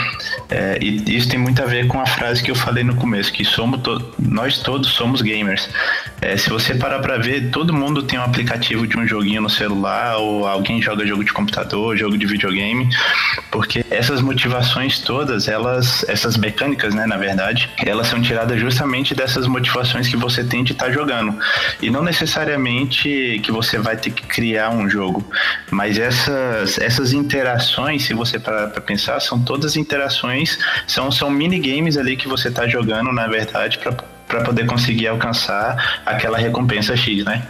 [0.48, 3.32] é, e isso tem muito a ver com a frase que eu falei no começo,
[3.32, 5.68] que somos to nós todos somos gamers.
[6.20, 9.50] É, se você parar para ver, todo mundo tem um aplicativo de um joguinho no
[9.50, 12.88] celular, ou alguém joga jogo de computador, jogo de videogame,
[13.52, 19.46] porque essas motivações todas, elas, essas mecânicas, né, na verdade, elas são tiradas justamente dessas
[19.46, 21.38] motivações que você tem de estar tá jogando.
[21.80, 25.24] E não necessariamente que, você vai ter que criar um jogo.
[25.70, 31.96] Mas essas, essas interações, se você parar para pensar, são todas interações, são, são minigames
[31.96, 37.42] ali que você está jogando, na verdade, para poder conseguir alcançar aquela recompensa X, né?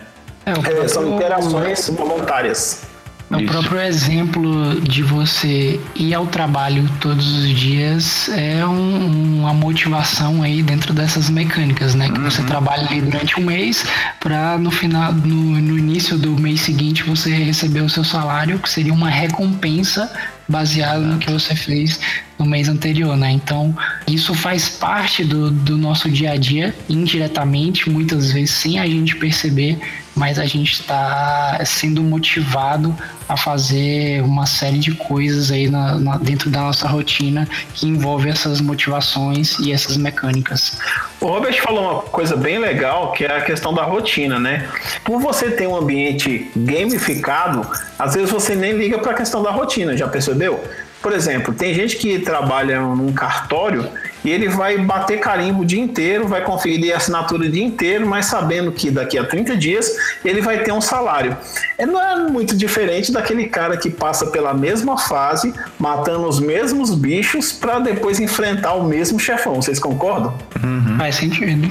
[0.46, 2.89] É, é, são interações voluntárias.
[3.30, 10.42] O próprio exemplo de você ir ao trabalho todos os dias é um, uma motivação
[10.42, 12.08] aí dentro dessas mecânicas, né?
[12.08, 12.28] Que uhum.
[12.28, 13.84] você trabalha ali durante um mês
[14.18, 18.68] para no final, no, no início do mês seguinte você receber o seu salário, que
[18.68, 20.10] seria uma recompensa
[20.48, 22.00] baseado no que você fez
[22.36, 23.30] no mês anterior, né?
[23.30, 23.76] Então,
[24.08, 29.14] isso faz parte do, do nosso dia a dia, indiretamente, muitas vezes sem a gente
[29.16, 29.78] perceber,
[30.14, 32.96] mas a gente está sendo motivado
[33.28, 38.28] a fazer uma série de coisas aí na, na, dentro da nossa rotina que envolve
[38.28, 40.78] essas motivações e essas mecânicas.
[41.20, 44.68] O Robert falou uma coisa bem legal que é a questão da rotina, né?
[45.04, 47.66] Por você ter um ambiente gamificado,
[47.98, 50.62] às vezes você nem liga para a questão da rotina, já percebeu?
[51.00, 53.88] Por exemplo, tem gente que trabalha num cartório
[54.24, 58.06] e ele vai bater carimbo o dia inteiro, vai conferir a assinatura o dia inteiro,
[58.06, 59.90] mas sabendo que daqui a 30 dias
[60.24, 61.36] ele vai ter um salário.
[61.78, 66.94] É, não é muito diferente daquele cara que passa pela mesma fase, matando os mesmos
[66.94, 69.60] bichos, para depois enfrentar o mesmo chefão.
[69.60, 70.34] Vocês concordam?
[70.62, 70.96] Uhum.
[70.98, 71.70] Faz sentido.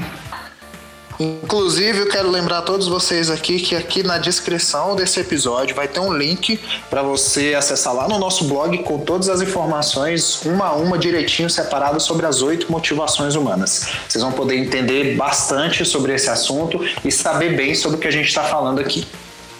[1.20, 5.86] Inclusive, eu quero lembrar a todos vocês aqui que aqui na descrição desse episódio vai
[5.86, 6.58] ter um link
[6.90, 11.50] para você acessar lá no nosso blog com todas as informações, uma a uma, direitinho,
[11.50, 13.90] separado sobre as oito motivações humanas.
[14.08, 18.12] Vocês vão poder entender bastante sobre esse assunto e saber bem sobre o que a
[18.12, 19.06] gente está falando aqui.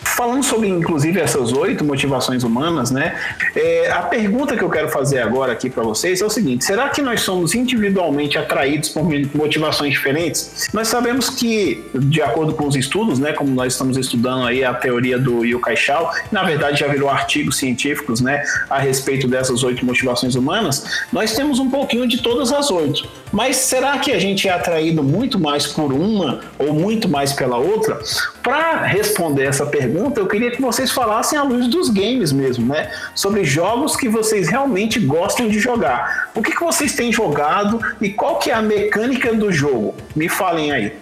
[0.04, 3.16] Falando sobre, inclusive, essas oito motivações humanas, né?
[3.56, 6.90] É, a pergunta que eu quero fazer agora aqui para vocês é o seguinte: será
[6.90, 10.68] que nós somos individualmente atraídos por motivações diferentes?
[10.74, 14.74] Nós sabemos que, de acordo com os estudos, né, como nós estamos estudando aí a
[14.74, 19.86] teoria do Yukai Shao, na verdade já virou artigos científicos, né, a respeito dessas oito
[19.86, 23.08] motivações humanas, nós temos um pouquinho de todas as oito.
[23.32, 27.58] Mas será que a gente é atraído muito mais por uma ou muito mais pela
[27.58, 28.00] outra?
[28.42, 32.90] Para responder essa pergunta, eu queria que vocês falassem à luz dos games mesmo, né?
[33.14, 36.30] Sobre jogos que vocês realmente gostam de jogar.
[36.34, 39.96] O que, que vocês têm jogado e qual que é a mecânica do jogo?
[40.16, 40.94] Me falem aí.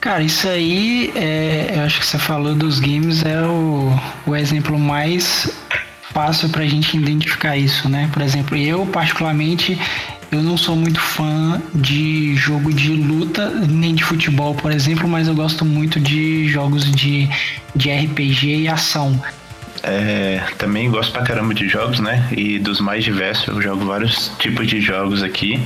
[0.00, 3.90] Cara, isso aí, é, eu acho que você falou dos games, é o,
[4.26, 5.50] o exemplo mais
[6.12, 8.08] fácil para a gente identificar isso, né?
[8.12, 9.78] Por exemplo, eu particularmente
[10.30, 15.28] eu não sou muito fã de jogo de luta, nem de futebol, por exemplo, mas
[15.28, 17.28] eu gosto muito de jogos de,
[17.74, 19.20] de RPG e ação.
[19.82, 22.26] É, também gosto pra caramba de jogos, né?
[22.36, 25.60] E dos mais diversos, eu jogo vários tipos de jogos aqui.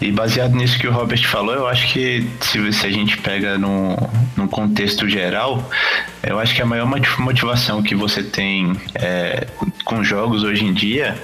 [0.00, 3.58] E baseado nisso que o Robert falou, eu acho que se, se a gente pega
[3.58, 3.96] num,
[4.34, 5.68] num contexto geral,
[6.22, 6.86] eu acho que a maior
[7.18, 9.46] motivação que você tem é,
[9.84, 11.20] com jogos hoje em dia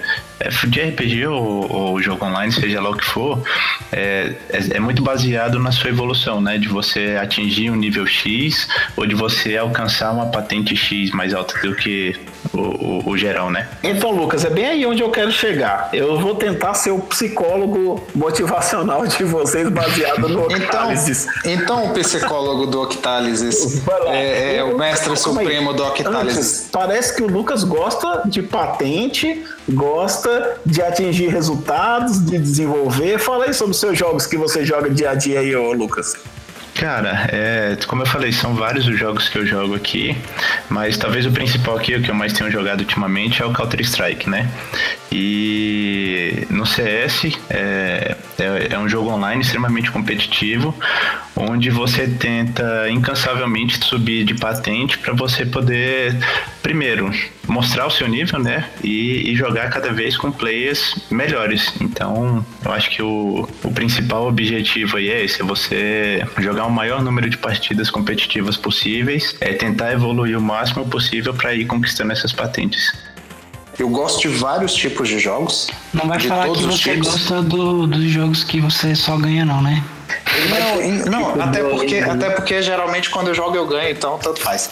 [0.69, 3.43] de RPG ou, ou, jogo online, seja lá o que for,
[3.91, 6.59] é, é, é, muito baseado na sua evolução, né?
[6.59, 11.59] De você atingir um nível X ou de você alcançar uma patente X mais alta
[11.61, 12.15] do que
[12.53, 13.69] o, o, o, geral, né?
[13.83, 15.91] Então, Lucas, é bem aí onde eu quero chegar.
[15.93, 21.27] Eu vou tentar ser o psicólogo motivacional de vocês baseado no Octálisis.
[21.45, 26.69] Então, então o psicólogo do Octálisis é, é, o mestre supremo do Octálisis.
[26.71, 33.19] Parece que o Lucas gosta de patente, gosta de atingir resultados, de desenvolver.
[33.19, 36.15] Fala aí sobre os seus jogos que você joga dia a dia aí, ô Lucas.
[36.77, 40.15] Cara, é, como eu falei, são vários os jogos que eu jogo aqui,
[40.69, 44.29] mas talvez o principal aqui, o que eu mais tenho jogado ultimamente, é o Counter-Strike,
[44.29, 44.47] né?
[45.11, 50.75] E no CS é, é, é, um jogo online extremamente competitivo,
[51.35, 56.15] onde você tenta incansavelmente subir de patente para você poder,
[56.67, 57.13] primeiro,
[57.47, 58.69] mostrar o seu nível, né?
[58.83, 61.73] E, e, jogar cada vez com players melhores.
[61.81, 66.71] Então, eu acho que o, o principal objetivo aí é esse: é você jogar o
[66.71, 72.11] maior número de partidas competitivas possíveis, é tentar evoluir o máximo possível para ir conquistando
[72.11, 72.93] essas patentes.
[73.79, 75.69] Eu gosto de vários tipos de jogos.
[75.95, 77.09] Não vai falar que você tipos.
[77.09, 79.85] gosta do, dos jogos que você só ganha, não, né?
[81.09, 84.71] Não, não até, porque, até porque geralmente quando eu jogo eu ganho, então tanto faz.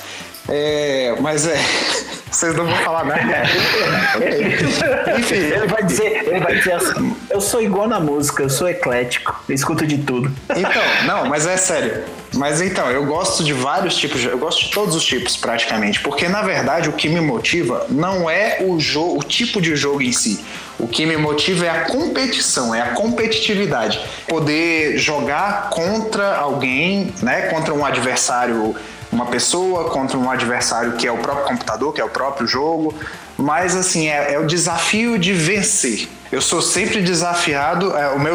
[0.48, 1.58] É, mas é.
[2.34, 3.22] Vocês não vão falar nada.
[5.18, 8.68] Enfim, ele vai dizer, ele vai dizer assim: eu sou igual na música, eu sou
[8.68, 10.32] eclético, eu escuto de tudo.
[10.50, 12.02] Então, não, mas é sério.
[12.32, 16.00] Mas então, eu gosto de vários tipos, de, eu gosto de todos os tipos praticamente,
[16.00, 20.02] porque na verdade o que me motiva não é o jogo, o tipo de jogo
[20.02, 20.44] em si.
[20.76, 24.00] O que me motiva é a competição, é a competitividade.
[24.26, 28.74] Poder jogar contra alguém, né, contra um adversário
[29.14, 32.92] uma pessoa contra um adversário que é o próprio computador, que é o próprio jogo.
[33.38, 36.08] Mas assim, é, é o desafio de vencer.
[36.32, 38.34] Eu sou sempre desafiado, é, o meu,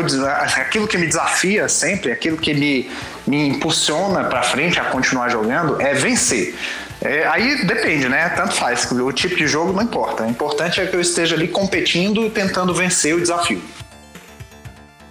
[0.56, 2.90] aquilo que me desafia sempre, aquilo que me,
[3.28, 6.56] me impulsiona para frente a continuar jogando é vencer.
[7.02, 8.30] É, aí depende, né?
[8.30, 8.90] Tanto faz.
[8.92, 10.24] O tipo de jogo não importa.
[10.24, 13.62] O importante é que eu esteja ali competindo e tentando vencer o desafio.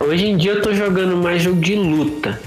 [0.01, 2.41] Hoje em dia eu tô jogando mais jogo de luta.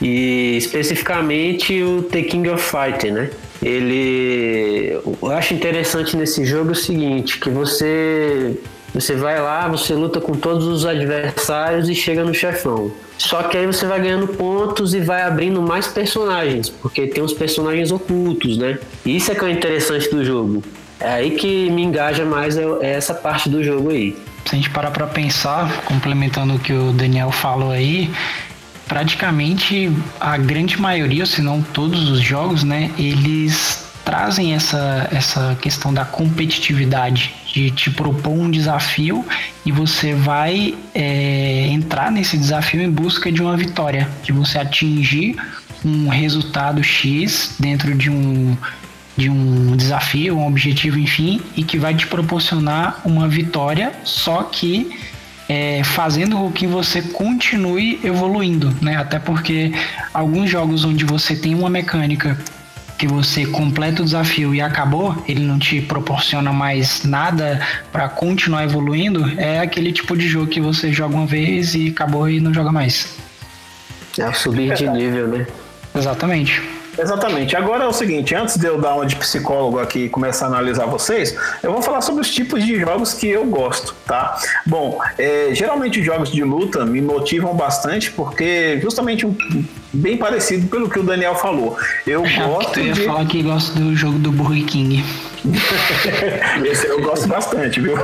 [0.00, 3.30] E especificamente o The King of Fighter, né?
[3.62, 4.98] Ele.
[5.22, 8.58] Eu acho interessante nesse jogo o seguinte, que você.
[8.92, 12.92] Você vai lá, você luta com todos os adversários e chega no chefão.
[13.18, 17.32] Só que aí você vai ganhando pontos e vai abrindo mais personagens, porque tem os
[17.32, 18.78] personagens ocultos, né?
[19.04, 20.62] Isso é que é interessante do jogo.
[21.00, 24.16] É aí que me engaja mais é, é essa parte do jogo aí.
[24.44, 28.10] Se a gente parar pra pensar, complementando o que o Daniel falou aí,
[28.86, 35.92] praticamente a grande maioria, se não todos os jogos, né, eles trazem essa, essa questão
[35.92, 39.24] da competitividade, de te propor um desafio
[39.64, 45.36] e você vai é, entrar nesse desafio em busca de uma vitória, de você atingir
[45.84, 48.56] um resultado X dentro de um,
[49.16, 54.90] de um desafio, um objetivo, enfim, e que vai te proporcionar uma vitória, só que
[55.48, 58.96] é, fazendo com que você continue evoluindo, né?
[58.96, 59.72] Até porque
[60.12, 62.38] alguns jogos onde você tem uma mecânica
[62.96, 68.64] que você completa o desafio e acabou, ele não te proporciona mais nada para continuar
[68.64, 72.54] evoluindo, é aquele tipo de jogo que você joga uma vez e acabou e não
[72.54, 73.16] joga mais.
[74.18, 75.46] É subir de nível, né?
[75.94, 76.62] Exatamente.
[76.98, 77.56] Exatamente.
[77.56, 80.48] Agora é o seguinte, antes de eu dar uma de psicólogo aqui e começar a
[80.48, 84.38] analisar vocês, eu vou falar sobre os tipos de jogos que eu gosto, tá?
[84.66, 89.34] Bom, é, geralmente jogos de luta me motivam bastante porque justamente um,
[89.92, 91.76] bem parecido pelo que o Daniel falou.
[92.06, 93.04] Eu É, gosto tu ia de...
[93.04, 95.04] falar que gosta do jogo do Burger King.
[96.64, 97.96] Esse eu gosto bastante, viu?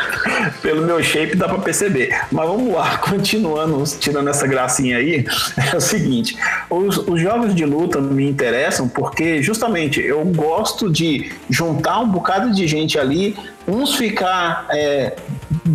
[0.62, 2.18] Pelo meu shape dá pra perceber.
[2.32, 5.26] Mas vamos lá, continuando, tirando essa gracinha aí,
[5.72, 6.36] é o seguinte:
[6.70, 12.52] os, os jogos de luta me interessam porque justamente eu gosto de juntar um bocado
[12.52, 15.14] de gente ali, uns ficar é,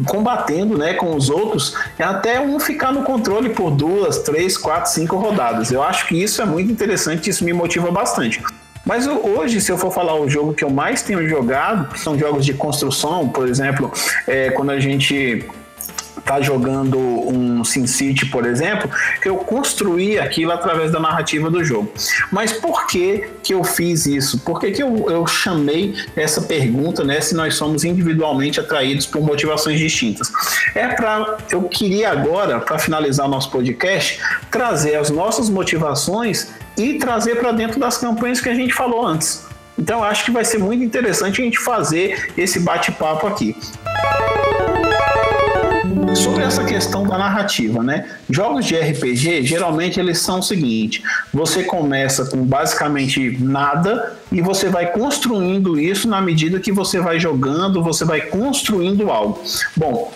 [0.08, 5.15] combatendo né, com os outros, até um ficar no controle por duas, três, quatro, cinco
[5.17, 5.71] rodadas.
[5.71, 8.41] Eu acho que isso é muito interessante, isso me motiva bastante.
[8.86, 12.46] Mas hoje, se eu for falar o jogo que eu mais tenho jogado, são jogos
[12.46, 13.91] de construção, por exemplo,
[14.28, 15.46] é, quando a gente
[16.26, 18.89] tá jogando um SimCity, por exemplo,
[19.26, 21.91] eu construí aquilo através da narrativa do jogo.
[22.32, 24.39] Mas por que que eu fiz isso?
[24.39, 29.22] Por que, que eu, eu chamei essa pergunta, né, se nós somos individualmente atraídos por
[29.22, 30.32] motivações distintas?
[30.74, 34.19] É para eu queria agora, para finalizar o nosso podcast,
[34.50, 39.45] trazer as nossas motivações e trazer para dentro das campanhas que a gente falou antes.
[39.77, 43.55] Então acho que vai ser muito interessante a gente fazer esse bate-papo aqui.
[46.15, 48.17] Sobre essa questão da narrativa, né?
[48.29, 51.01] Jogos de RPG, geralmente eles são o seguinte:
[51.33, 57.19] você começa com basicamente nada e você vai construindo isso na medida que você vai
[57.19, 59.41] jogando, você vai construindo algo.
[59.75, 60.13] Bom,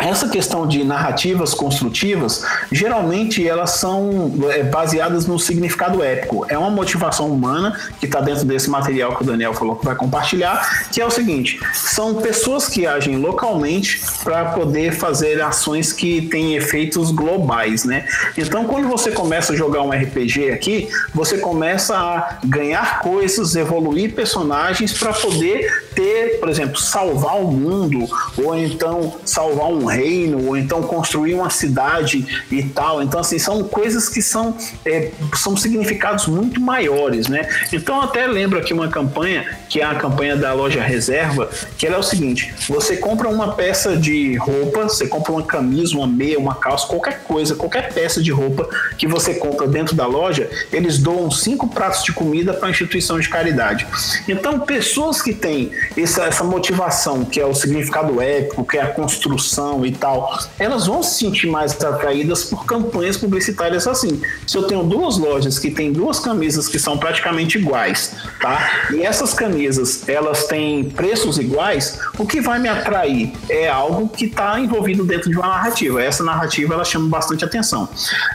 [0.00, 6.46] essa questão de narrativas construtivas, geralmente elas são é, baseadas no significado épico.
[6.48, 9.94] É uma motivação humana que está dentro desse material que o Daniel falou que vai
[9.94, 16.22] compartilhar, que é o seguinte: são pessoas que agem localmente para poder fazer ações que
[16.22, 18.06] têm efeitos globais, né?
[18.36, 24.14] Então, quando você começa a jogar um RPG aqui, você começa a ganhar coisas, evoluir
[24.14, 28.08] personagens para poder ter, por exemplo, salvar o mundo,
[28.38, 33.02] ou então salvar um reino, ou então construir uma cidade e tal.
[33.02, 37.48] Então, assim, são coisas que são, é, são significados muito maiores, né?
[37.72, 41.96] Então, até lembro aqui uma campanha, que é a campanha da loja reserva, que ela
[41.96, 46.38] é o seguinte: você compra uma peça de roupa, você compra uma camisa, uma meia,
[46.38, 50.98] uma calça, qualquer coisa, qualquer peça de roupa que você compra dentro da loja, eles
[50.98, 53.86] doam cinco pratos de comida para a instituição de caridade.
[54.28, 58.88] Então, pessoas que têm essa, essa motivação, que é o significado épico, que é a
[58.88, 64.20] construção e tal, elas vão se sentir mais atraídas por campanhas publicitárias assim.
[64.46, 68.88] Se eu tenho duas lojas que têm duas camisas que são praticamente iguais, tá?
[68.92, 74.26] E essas camisas, elas têm preços iguais, o que vai me atrair é algo que
[74.26, 76.02] está envolvido dentro de uma narrativa.
[76.02, 77.88] Essa narrativa, ela chama bastante atenção.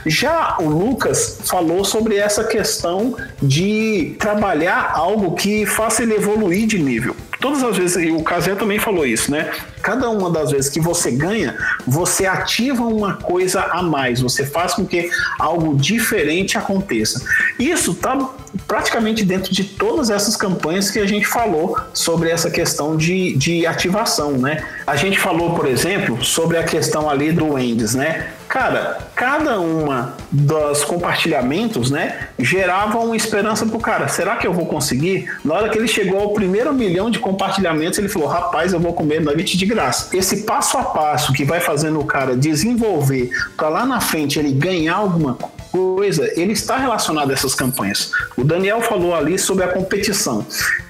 [0.04, 6.78] Já o Lucas falou sobre essa questão de trabalhar algo que faça ele evoluir de
[6.78, 7.14] nível.
[7.40, 9.50] Todas as vezes, e o Casé também falou isso, né?
[9.82, 14.74] Cada uma das vezes que você ganha, você ativa uma coisa a mais, você faz
[14.74, 17.22] com que algo diferente aconteça.
[17.58, 18.16] Isso tá
[18.66, 23.66] praticamente dentro de todas essas campanhas que a gente falou sobre essa questão de, de
[23.66, 24.64] ativação, né?
[24.86, 28.28] A gente falou, por exemplo, sobre a questão ali do Wendy's, né?
[28.58, 34.08] Cara, cada uma dos compartilhamentos, né, gerava uma esperança pro cara.
[34.08, 35.30] Será que eu vou conseguir?
[35.44, 38.94] Na hora que ele chegou ao primeiro milhão de compartilhamentos, ele falou: rapaz, eu vou
[38.94, 40.16] comer nugget de graça.
[40.16, 43.28] Esse passo a passo que vai fazendo o cara desenvolver
[43.58, 45.34] para lá na frente ele ganhar alguma
[45.70, 48.10] coisa, ele está relacionado a essas campanhas.
[48.38, 50.46] O Daniel falou ali sobre a competição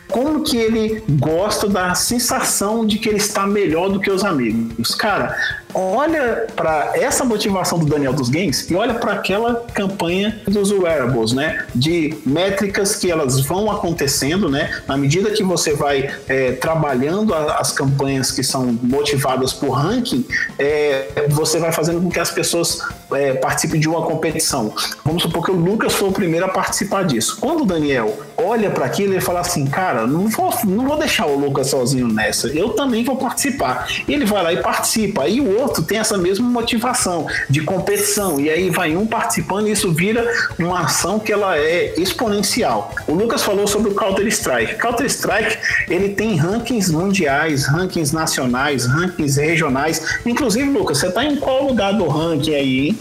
[0.09, 4.95] como que ele gosta da sensação de que ele está melhor do que os amigos.
[4.95, 5.37] Cara,
[5.75, 11.33] olha para essa motivação do Daniel dos Games e olha para aquela campanha dos wearables,
[11.33, 11.65] né?
[11.75, 14.71] De métricas que elas vão acontecendo, né?
[14.87, 20.25] Na medida que você vai é, trabalhando as campanhas que são motivadas por ranking,
[20.59, 22.79] é, você vai fazendo com que as pessoas
[23.13, 24.75] é, participem de uma competição.
[25.05, 27.37] Vamos supor que o Lucas foi o primeiro a participar disso.
[27.41, 31.27] Quando o Daniel olha para aquilo, ele fala assim, cara, não vou, não vou deixar
[31.27, 32.49] o Lucas sozinho nessa.
[32.49, 33.89] Eu também vou participar.
[34.09, 35.29] Ele vai lá e participa.
[35.29, 38.41] E o outro outro tem essa mesma motivação de competição.
[38.41, 40.27] E aí vai um participando e isso vira
[40.59, 42.95] uma ação que ela é exponencial.
[43.07, 44.77] O Lucas falou sobre o Counter-Strike.
[44.77, 50.21] Counter-Strike, ele tem rankings mundiais, rankings nacionais, rankings regionais.
[50.25, 52.99] Inclusive, Lucas, você tá em qual lugar do ranking aí, hein?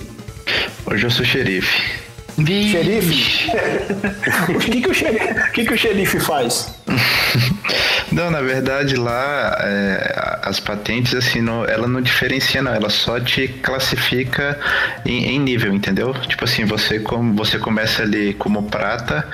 [0.85, 2.04] Hoje eu sou xerife.
[2.43, 3.51] Xerife?
[4.53, 6.73] o que, que, o xerife, que, que o xerife faz?
[8.11, 13.19] Não, na verdade lá é, as patentes assim, não, ela não diferencia não, ela só
[13.19, 14.57] te classifica
[15.05, 16.13] em, em, nível, entendeu?
[16.13, 19.27] Tipo assim, você como você começa ali como prata,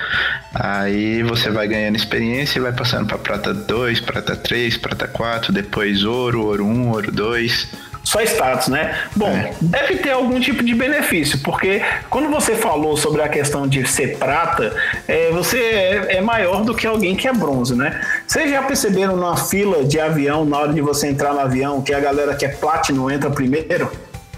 [0.54, 5.52] aí você vai ganhando experiência e vai passando para prata 2, prata 3, prata 4,
[5.52, 8.96] depois ouro, ouro 1, ouro 2 só status, né?
[9.14, 9.54] Bom, é.
[9.60, 14.18] deve ter algum tipo de benefício, porque quando você falou sobre a questão de ser
[14.18, 14.74] prata,
[15.06, 18.00] é, você é, é, maior do que alguém que é bronze, né?
[18.26, 21.94] Vocês já perceberam na fila de avião, na hora de você entrar no avião, que
[21.94, 23.90] a galera que é platino entra primeiro?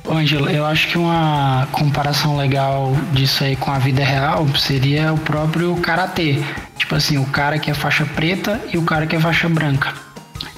[0.08, 5.18] Ângelo, eu acho que uma comparação legal disso aí com a vida real seria o
[5.18, 6.42] próprio karatê.
[6.76, 10.03] Tipo assim, o cara que é faixa preta e o cara que é faixa branca.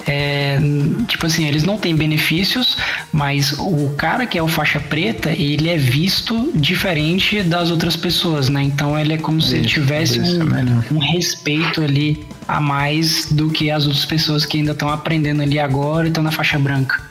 [0.07, 0.57] É,
[1.05, 2.77] tipo assim, eles não têm benefícios,
[3.11, 8.47] mas o cara que é o faixa preta, ele é visto diferente das outras pessoas,
[8.47, 8.63] né?
[8.63, 13.69] Então ele é como se ele tivesse um, um respeito ali a mais do que
[13.69, 17.06] as outras pessoas que ainda estão aprendendo ali agora e estão na faixa branca.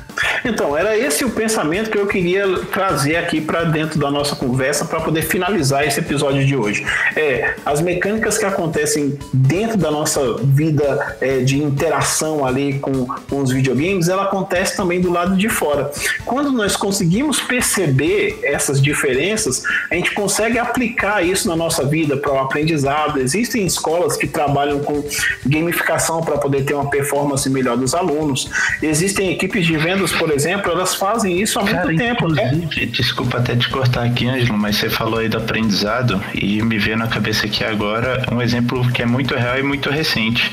[0.47, 4.84] Então, era esse o pensamento que eu queria trazer aqui para dentro da nossa conversa
[4.84, 6.86] para poder finalizar esse episódio de hoje.
[7.16, 13.42] É, as mecânicas que acontecem dentro da nossa vida é, de interação ali com, com
[13.42, 15.90] os videogames, ela acontece também do lado de fora.
[16.24, 22.32] Quando nós conseguimos perceber essas diferenças, a gente consegue aplicar isso na nossa vida para
[22.32, 23.20] o aprendizado.
[23.20, 25.05] Existem escolas que trabalham com
[25.44, 28.49] gamificação para poder ter uma performance melhor dos alunos.
[28.80, 32.51] Existem equipes de vendas por exemplo, elas fazem isso há muito Cara, tempo, né?
[32.91, 36.97] Desculpa até te cortar aqui, Ângelo, mas você falou aí do aprendizado e me veio
[36.97, 40.53] na cabeça aqui agora um exemplo que é muito real e muito recente.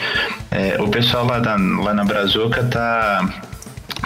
[0.51, 3.27] É, o pessoal lá, da, lá na Brazuca tá,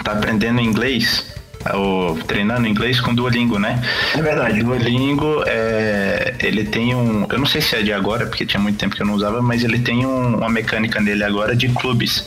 [0.02, 1.27] tá aprendendo inglês
[1.74, 3.80] o, treinando inglês com Duolingo, né?
[4.14, 4.60] É verdade.
[4.60, 7.26] O Duolingo, é, ele tem um.
[7.30, 9.42] Eu não sei se é de agora, porque tinha muito tempo que eu não usava,
[9.42, 12.26] mas ele tem um, uma mecânica nele agora de clubes,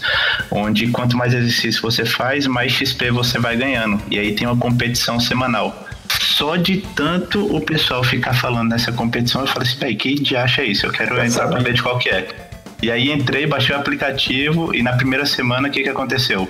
[0.49, 4.01] onde quanto mais exercício você faz, mais XP você vai ganhando.
[4.09, 5.87] E aí tem uma competição semanal
[6.19, 10.35] só de tanto o pessoal ficar falando nessa competição, eu falei assim, peraí, que de
[10.35, 10.85] acha isso?
[10.85, 12.27] Eu quero entrar pra ver de qual que é.
[12.81, 16.49] E aí entrei, baixei o aplicativo e na primeira semana o que, que aconteceu?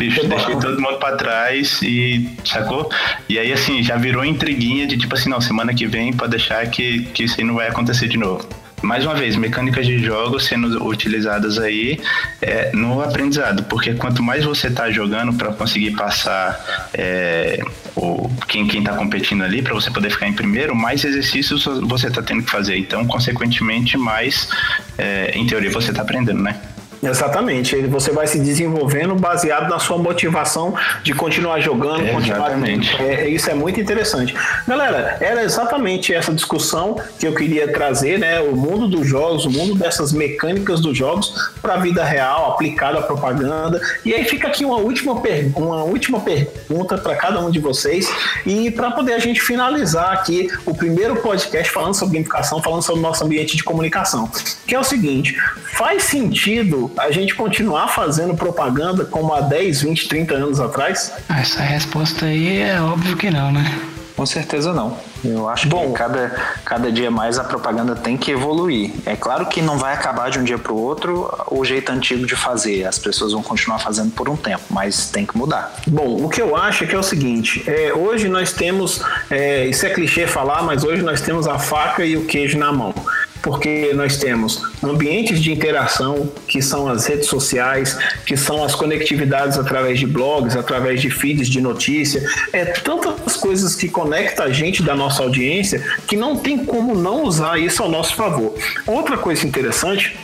[0.00, 2.90] Bicho, deixei todo mundo pra trás e sacou?
[3.28, 6.66] E aí, assim, já virou intriguinha de tipo assim, não, semana que vem pode deixar
[6.70, 8.48] que, que isso aí não vai acontecer de novo.
[8.82, 12.00] Mais uma vez, mecânicas de jogos sendo utilizadas aí
[12.40, 17.62] é, no aprendizado, porque quanto mais você está jogando para conseguir passar é,
[17.94, 22.22] o, quem está competindo ali, para você poder ficar em primeiro, mais exercícios você está
[22.22, 22.78] tendo que fazer.
[22.78, 24.48] Então, consequentemente, mais,
[24.96, 26.58] é, em teoria, você está aprendendo, né?
[27.02, 27.76] Exatamente.
[27.86, 32.48] Você vai se desenvolvendo baseado na sua motivação de continuar jogando, é, continuar.
[32.48, 33.02] Exatamente.
[33.02, 34.34] É, isso é muito interessante.
[34.66, 38.40] Galera, era exatamente essa discussão que eu queria trazer, né?
[38.40, 42.98] O mundo dos jogos, o mundo dessas mecânicas dos jogos para a vida real, aplicada
[42.98, 43.80] à propaganda.
[44.04, 45.50] E aí fica aqui uma última, per...
[45.56, 48.10] uma última pergunta para cada um de vocês
[48.44, 53.00] e para poder a gente finalizar aqui o primeiro podcast falando sobre gamificação, falando sobre
[53.00, 54.30] o nosso ambiente de comunicação,
[54.66, 55.34] que é o seguinte:
[55.72, 61.12] faz sentido a gente continuar fazendo propaganda como há 10, 20, 30 anos atrás?
[61.28, 63.80] Essa resposta aí é óbvio que não, né?
[64.20, 64.98] Com certeza não.
[65.24, 66.28] Eu acho Bom, que cada,
[66.62, 68.92] cada dia mais a propaganda tem que evoluir.
[69.06, 72.26] É claro que não vai acabar de um dia para o outro o jeito antigo
[72.26, 72.84] de fazer.
[72.84, 75.72] As pessoas vão continuar fazendo por um tempo, mas tem que mudar.
[75.86, 79.66] Bom, o que eu acho é que é o seguinte: é, hoje nós temos, é,
[79.66, 82.94] isso é clichê falar, mas hoje nós temos a faca e o queijo na mão
[83.42, 89.58] porque nós temos ambientes de interação, que são as redes sociais, que são as conectividades
[89.58, 92.22] através de blogs, através de feeds de notícia,
[92.52, 97.24] é tantas coisas que conectam a gente da nossa audiência que não tem como não
[97.24, 98.54] usar isso ao nosso favor.
[98.86, 100.16] Outra coisa interessante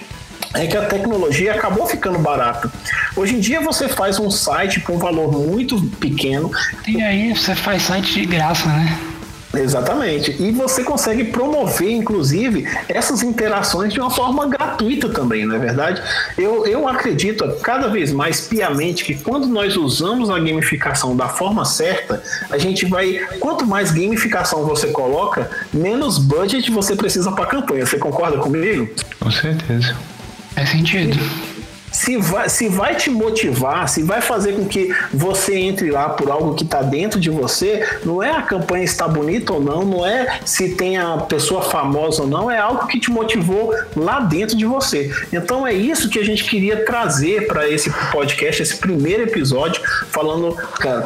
[0.55, 2.71] é que a tecnologia acabou ficando barata.
[3.15, 6.51] Hoje em dia você faz um site com um valor muito pequeno.
[6.87, 8.99] E aí você faz site de graça, né?
[9.61, 10.37] Exatamente.
[10.41, 16.03] E você consegue promover, inclusive, essas interações de uma forma gratuita também, não é verdade?
[16.37, 21.65] Eu, eu acredito cada vez mais piamente que quando nós usamos a gamificação da forma
[21.65, 23.19] certa, a gente vai.
[23.41, 27.87] Quanto mais gamificação você coloca, menos budget você precisa para a campanha.
[27.87, 28.89] Você concorda comigo?
[29.21, 29.97] Com certeza.
[30.55, 31.19] Faz sentido
[31.93, 36.31] se vai, se vai te motivar, se vai fazer com que você entre lá por
[36.31, 40.07] algo que está dentro de você, não é a campanha estar bonita ou não, não
[40.07, 44.57] é se tem a pessoa famosa ou não, é algo que te motivou lá dentro
[44.57, 45.11] de você.
[45.33, 50.57] Então é isso que a gente queria trazer para esse podcast, esse primeiro episódio, falando,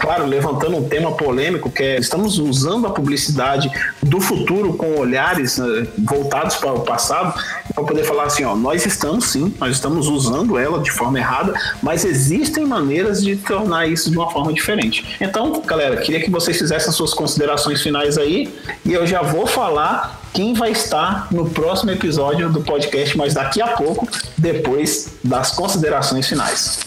[0.00, 3.70] claro, levantando um tema polêmico, que é estamos usando a publicidade
[4.02, 7.34] do futuro com olhares né, voltados para o passado,
[7.74, 11.54] para poder falar assim, ó, nós estamos sim, nós estamos usando ela de forma errada,
[11.82, 15.16] mas existem maneiras de tornar isso de uma forma diferente.
[15.20, 18.52] Então, galera, queria que vocês fizessem as suas considerações finais aí
[18.84, 23.60] e eu já vou falar quem vai estar no próximo episódio do podcast, mas daqui
[23.60, 24.08] a pouco,
[24.38, 26.80] depois das considerações finais.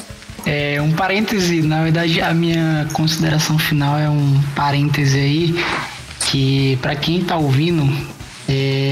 [0.45, 5.65] É um parêntese, na verdade a minha consideração final é um parêntese aí
[6.25, 7.87] que para quem está ouvindo
[8.47, 8.82] é,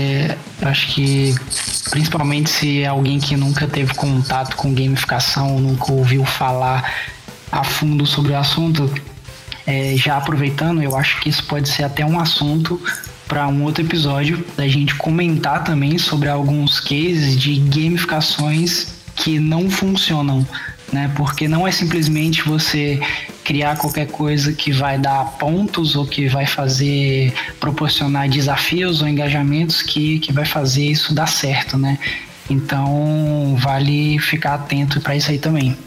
[0.62, 1.36] acho que
[1.90, 6.94] principalmente se é alguém que nunca teve contato com gamificação, nunca ouviu falar
[7.52, 8.92] a fundo sobre o assunto,
[9.66, 12.82] é, já aproveitando, eu acho que isso pode ser até um assunto
[13.28, 19.70] para um outro episódio, da gente comentar também sobre alguns cases de gamificações que não
[19.70, 20.46] funcionam,
[20.92, 21.10] né?
[21.16, 23.00] Porque não é simplesmente você
[23.44, 29.82] criar qualquer coisa que vai dar pontos ou que vai fazer proporcionar desafios ou engajamentos
[29.82, 31.98] que, que vai fazer isso dar certo, né?
[32.50, 35.78] Então vale ficar atento para isso aí também.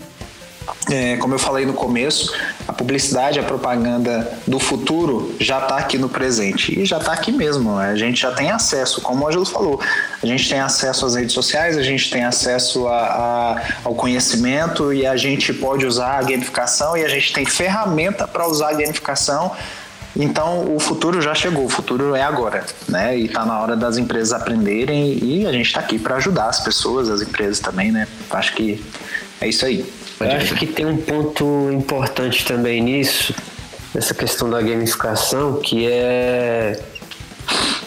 [0.91, 2.33] É, como eu falei no começo,
[2.67, 7.33] a publicidade, a propaganda do futuro já está aqui no presente e já está aqui
[7.33, 7.79] mesmo.
[7.79, 9.81] A gente já tem acesso, como o Ângelo falou,
[10.23, 14.93] a gente tem acesso às redes sociais, a gente tem acesso a, a, ao conhecimento
[14.93, 18.75] e a gente pode usar a gamificação e a gente tem ferramenta para usar a
[18.75, 19.53] gamificação.
[20.17, 23.19] Então o futuro já chegou, o futuro é agora, né?
[23.19, 26.61] E está na hora das empresas aprenderem e a gente está aqui para ajudar as
[26.61, 28.07] pessoas, as empresas também, né?
[28.31, 28.83] Acho que
[29.41, 29.85] é isso aí.
[30.21, 33.35] Eu acho que tem um ponto importante também nisso,
[33.95, 36.81] nessa questão da gamificação, que é,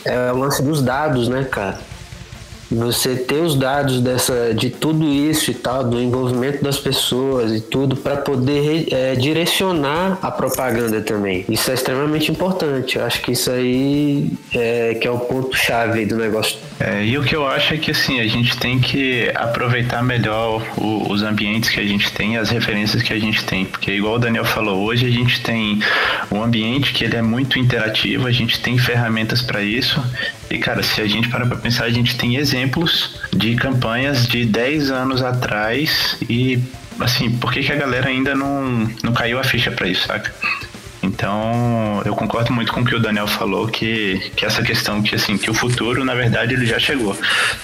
[0.06, 1.80] é o lance dos dados, né, cara?
[2.70, 7.62] Você ter os dados dessa de tudo isso e tal do envolvimento das pessoas e
[7.62, 11.46] tudo para poder é, direcionar a propaganda também.
[11.50, 12.98] Isso é extremamente importante.
[12.98, 16.58] Eu acho que isso aí é que é o ponto chave do negócio.
[16.80, 20.62] É, e o que eu acho é que assim a gente tem que aproveitar melhor
[20.78, 24.16] o, os ambientes que a gente tem as referências que a gente tem porque igual
[24.16, 25.80] o Daniel falou hoje a gente tem
[26.32, 30.00] um ambiente que ele é muito interativo a gente tem ferramentas para isso
[30.50, 34.46] e cara se a gente parar para pensar a gente tem exemplos de campanhas de
[34.46, 36.60] 10 anos atrás e
[37.00, 40.34] assim, por que, que a galera ainda não, não caiu a ficha para isso, saca?
[41.02, 45.16] Então, eu concordo muito com o que o Daniel falou, que, que essa questão que
[45.16, 47.18] assim, que o futuro, na verdade, ele já chegou.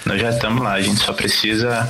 [0.05, 1.89] Nós já estamos lá, a gente só precisa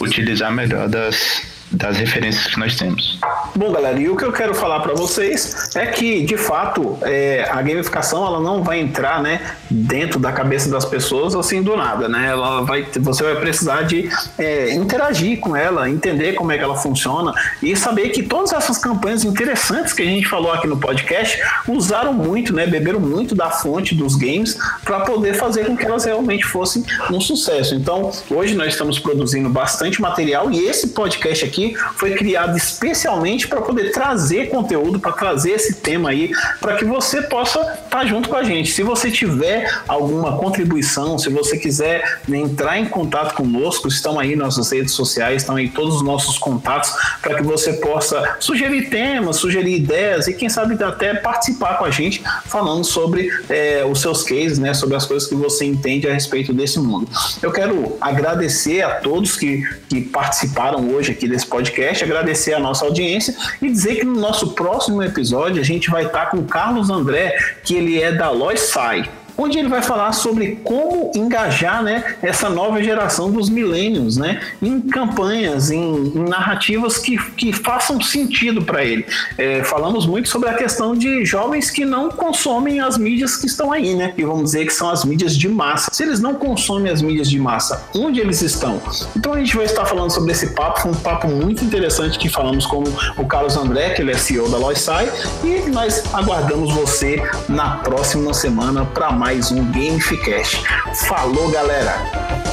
[0.00, 3.18] utilizar melhor das, das referências que nós temos.
[3.54, 7.46] Bom, galera, e o que eu quero falar para vocês é que, de fato, é,
[7.50, 12.08] a gamificação ela não vai entrar, né, dentro da cabeça das pessoas assim do nada,
[12.08, 12.28] né?
[12.28, 14.08] Ela vai, você vai precisar de
[14.38, 18.78] é, interagir com ela, entender como é que ela funciona e saber que todas essas
[18.78, 23.50] campanhas interessantes que a gente falou aqui no podcast usaram muito, né, beberam muito da
[23.50, 27.74] fonte dos games para poder fazer com que elas realmente fossem um sucesso.
[27.74, 33.46] Então, hoje nós estamos produzindo bastante material e esse podcast aqui aqui foi criado especialmente
[33.46, 38.06] para poder trazer conteúdo, para trazer esse tema aí, para que você possa estar tá
[38.06, 38.70] junto com a gente.
[38.70, 44.34] Se você tiver alguma contribuição, se você quiser né, entrar em contato conosco, estão aí
[44.34, 49.36] nossas redes sociais, estão aí todos os nossos contatos para que você possa sugerir temas,
[49.36, 54.22] sugerir ideias e quem sabe até participar com a gente falando sobre é, os seus
[54.22, 57.08] cases, né, sobre as coisas que você entende a respeito desse mundo.
[57.42, 62.86] Eu quero agradecer a todos que, que participaram hoje aqui desse podcast, agradecer a nossa
[62.86, 66.88] audiência e dizer que no nosso próximo episódio a gente vai estar com o Carlos
[66.88, 72.50] André, que ele é da Loisai onde ele vai falar sobre como engajar né, essa
[72.50, 78.84] nova geração dos milênios né, em campanhas, em, em narrativas que, que façam sentido para
[78.84, 79.06] ele.
[79.38, 83.72] É, falamos muito sobre a questão de jovens que não consomem as mídias que estão
[83.72, 84.12] aí, né?
[84.16, 85.90] E vamos dizer que são as mídias de massa.
[85.92, 88.80] Se eles não consomem as mídias de massa, onde eles estão?
[89.16, 92.28] Então a gente vai estar falando sobre esse papo, foi um papo muito interessante que
[92.28, 92.82] falamos com
[93.16, 95.10] o Carlos André, que ele é CEO da Loisai,
[95.42, 100.60] e nós aguardamos você na próxima semana para mais mais um Gamificast.
[101.06, 102.49] Falou, galera!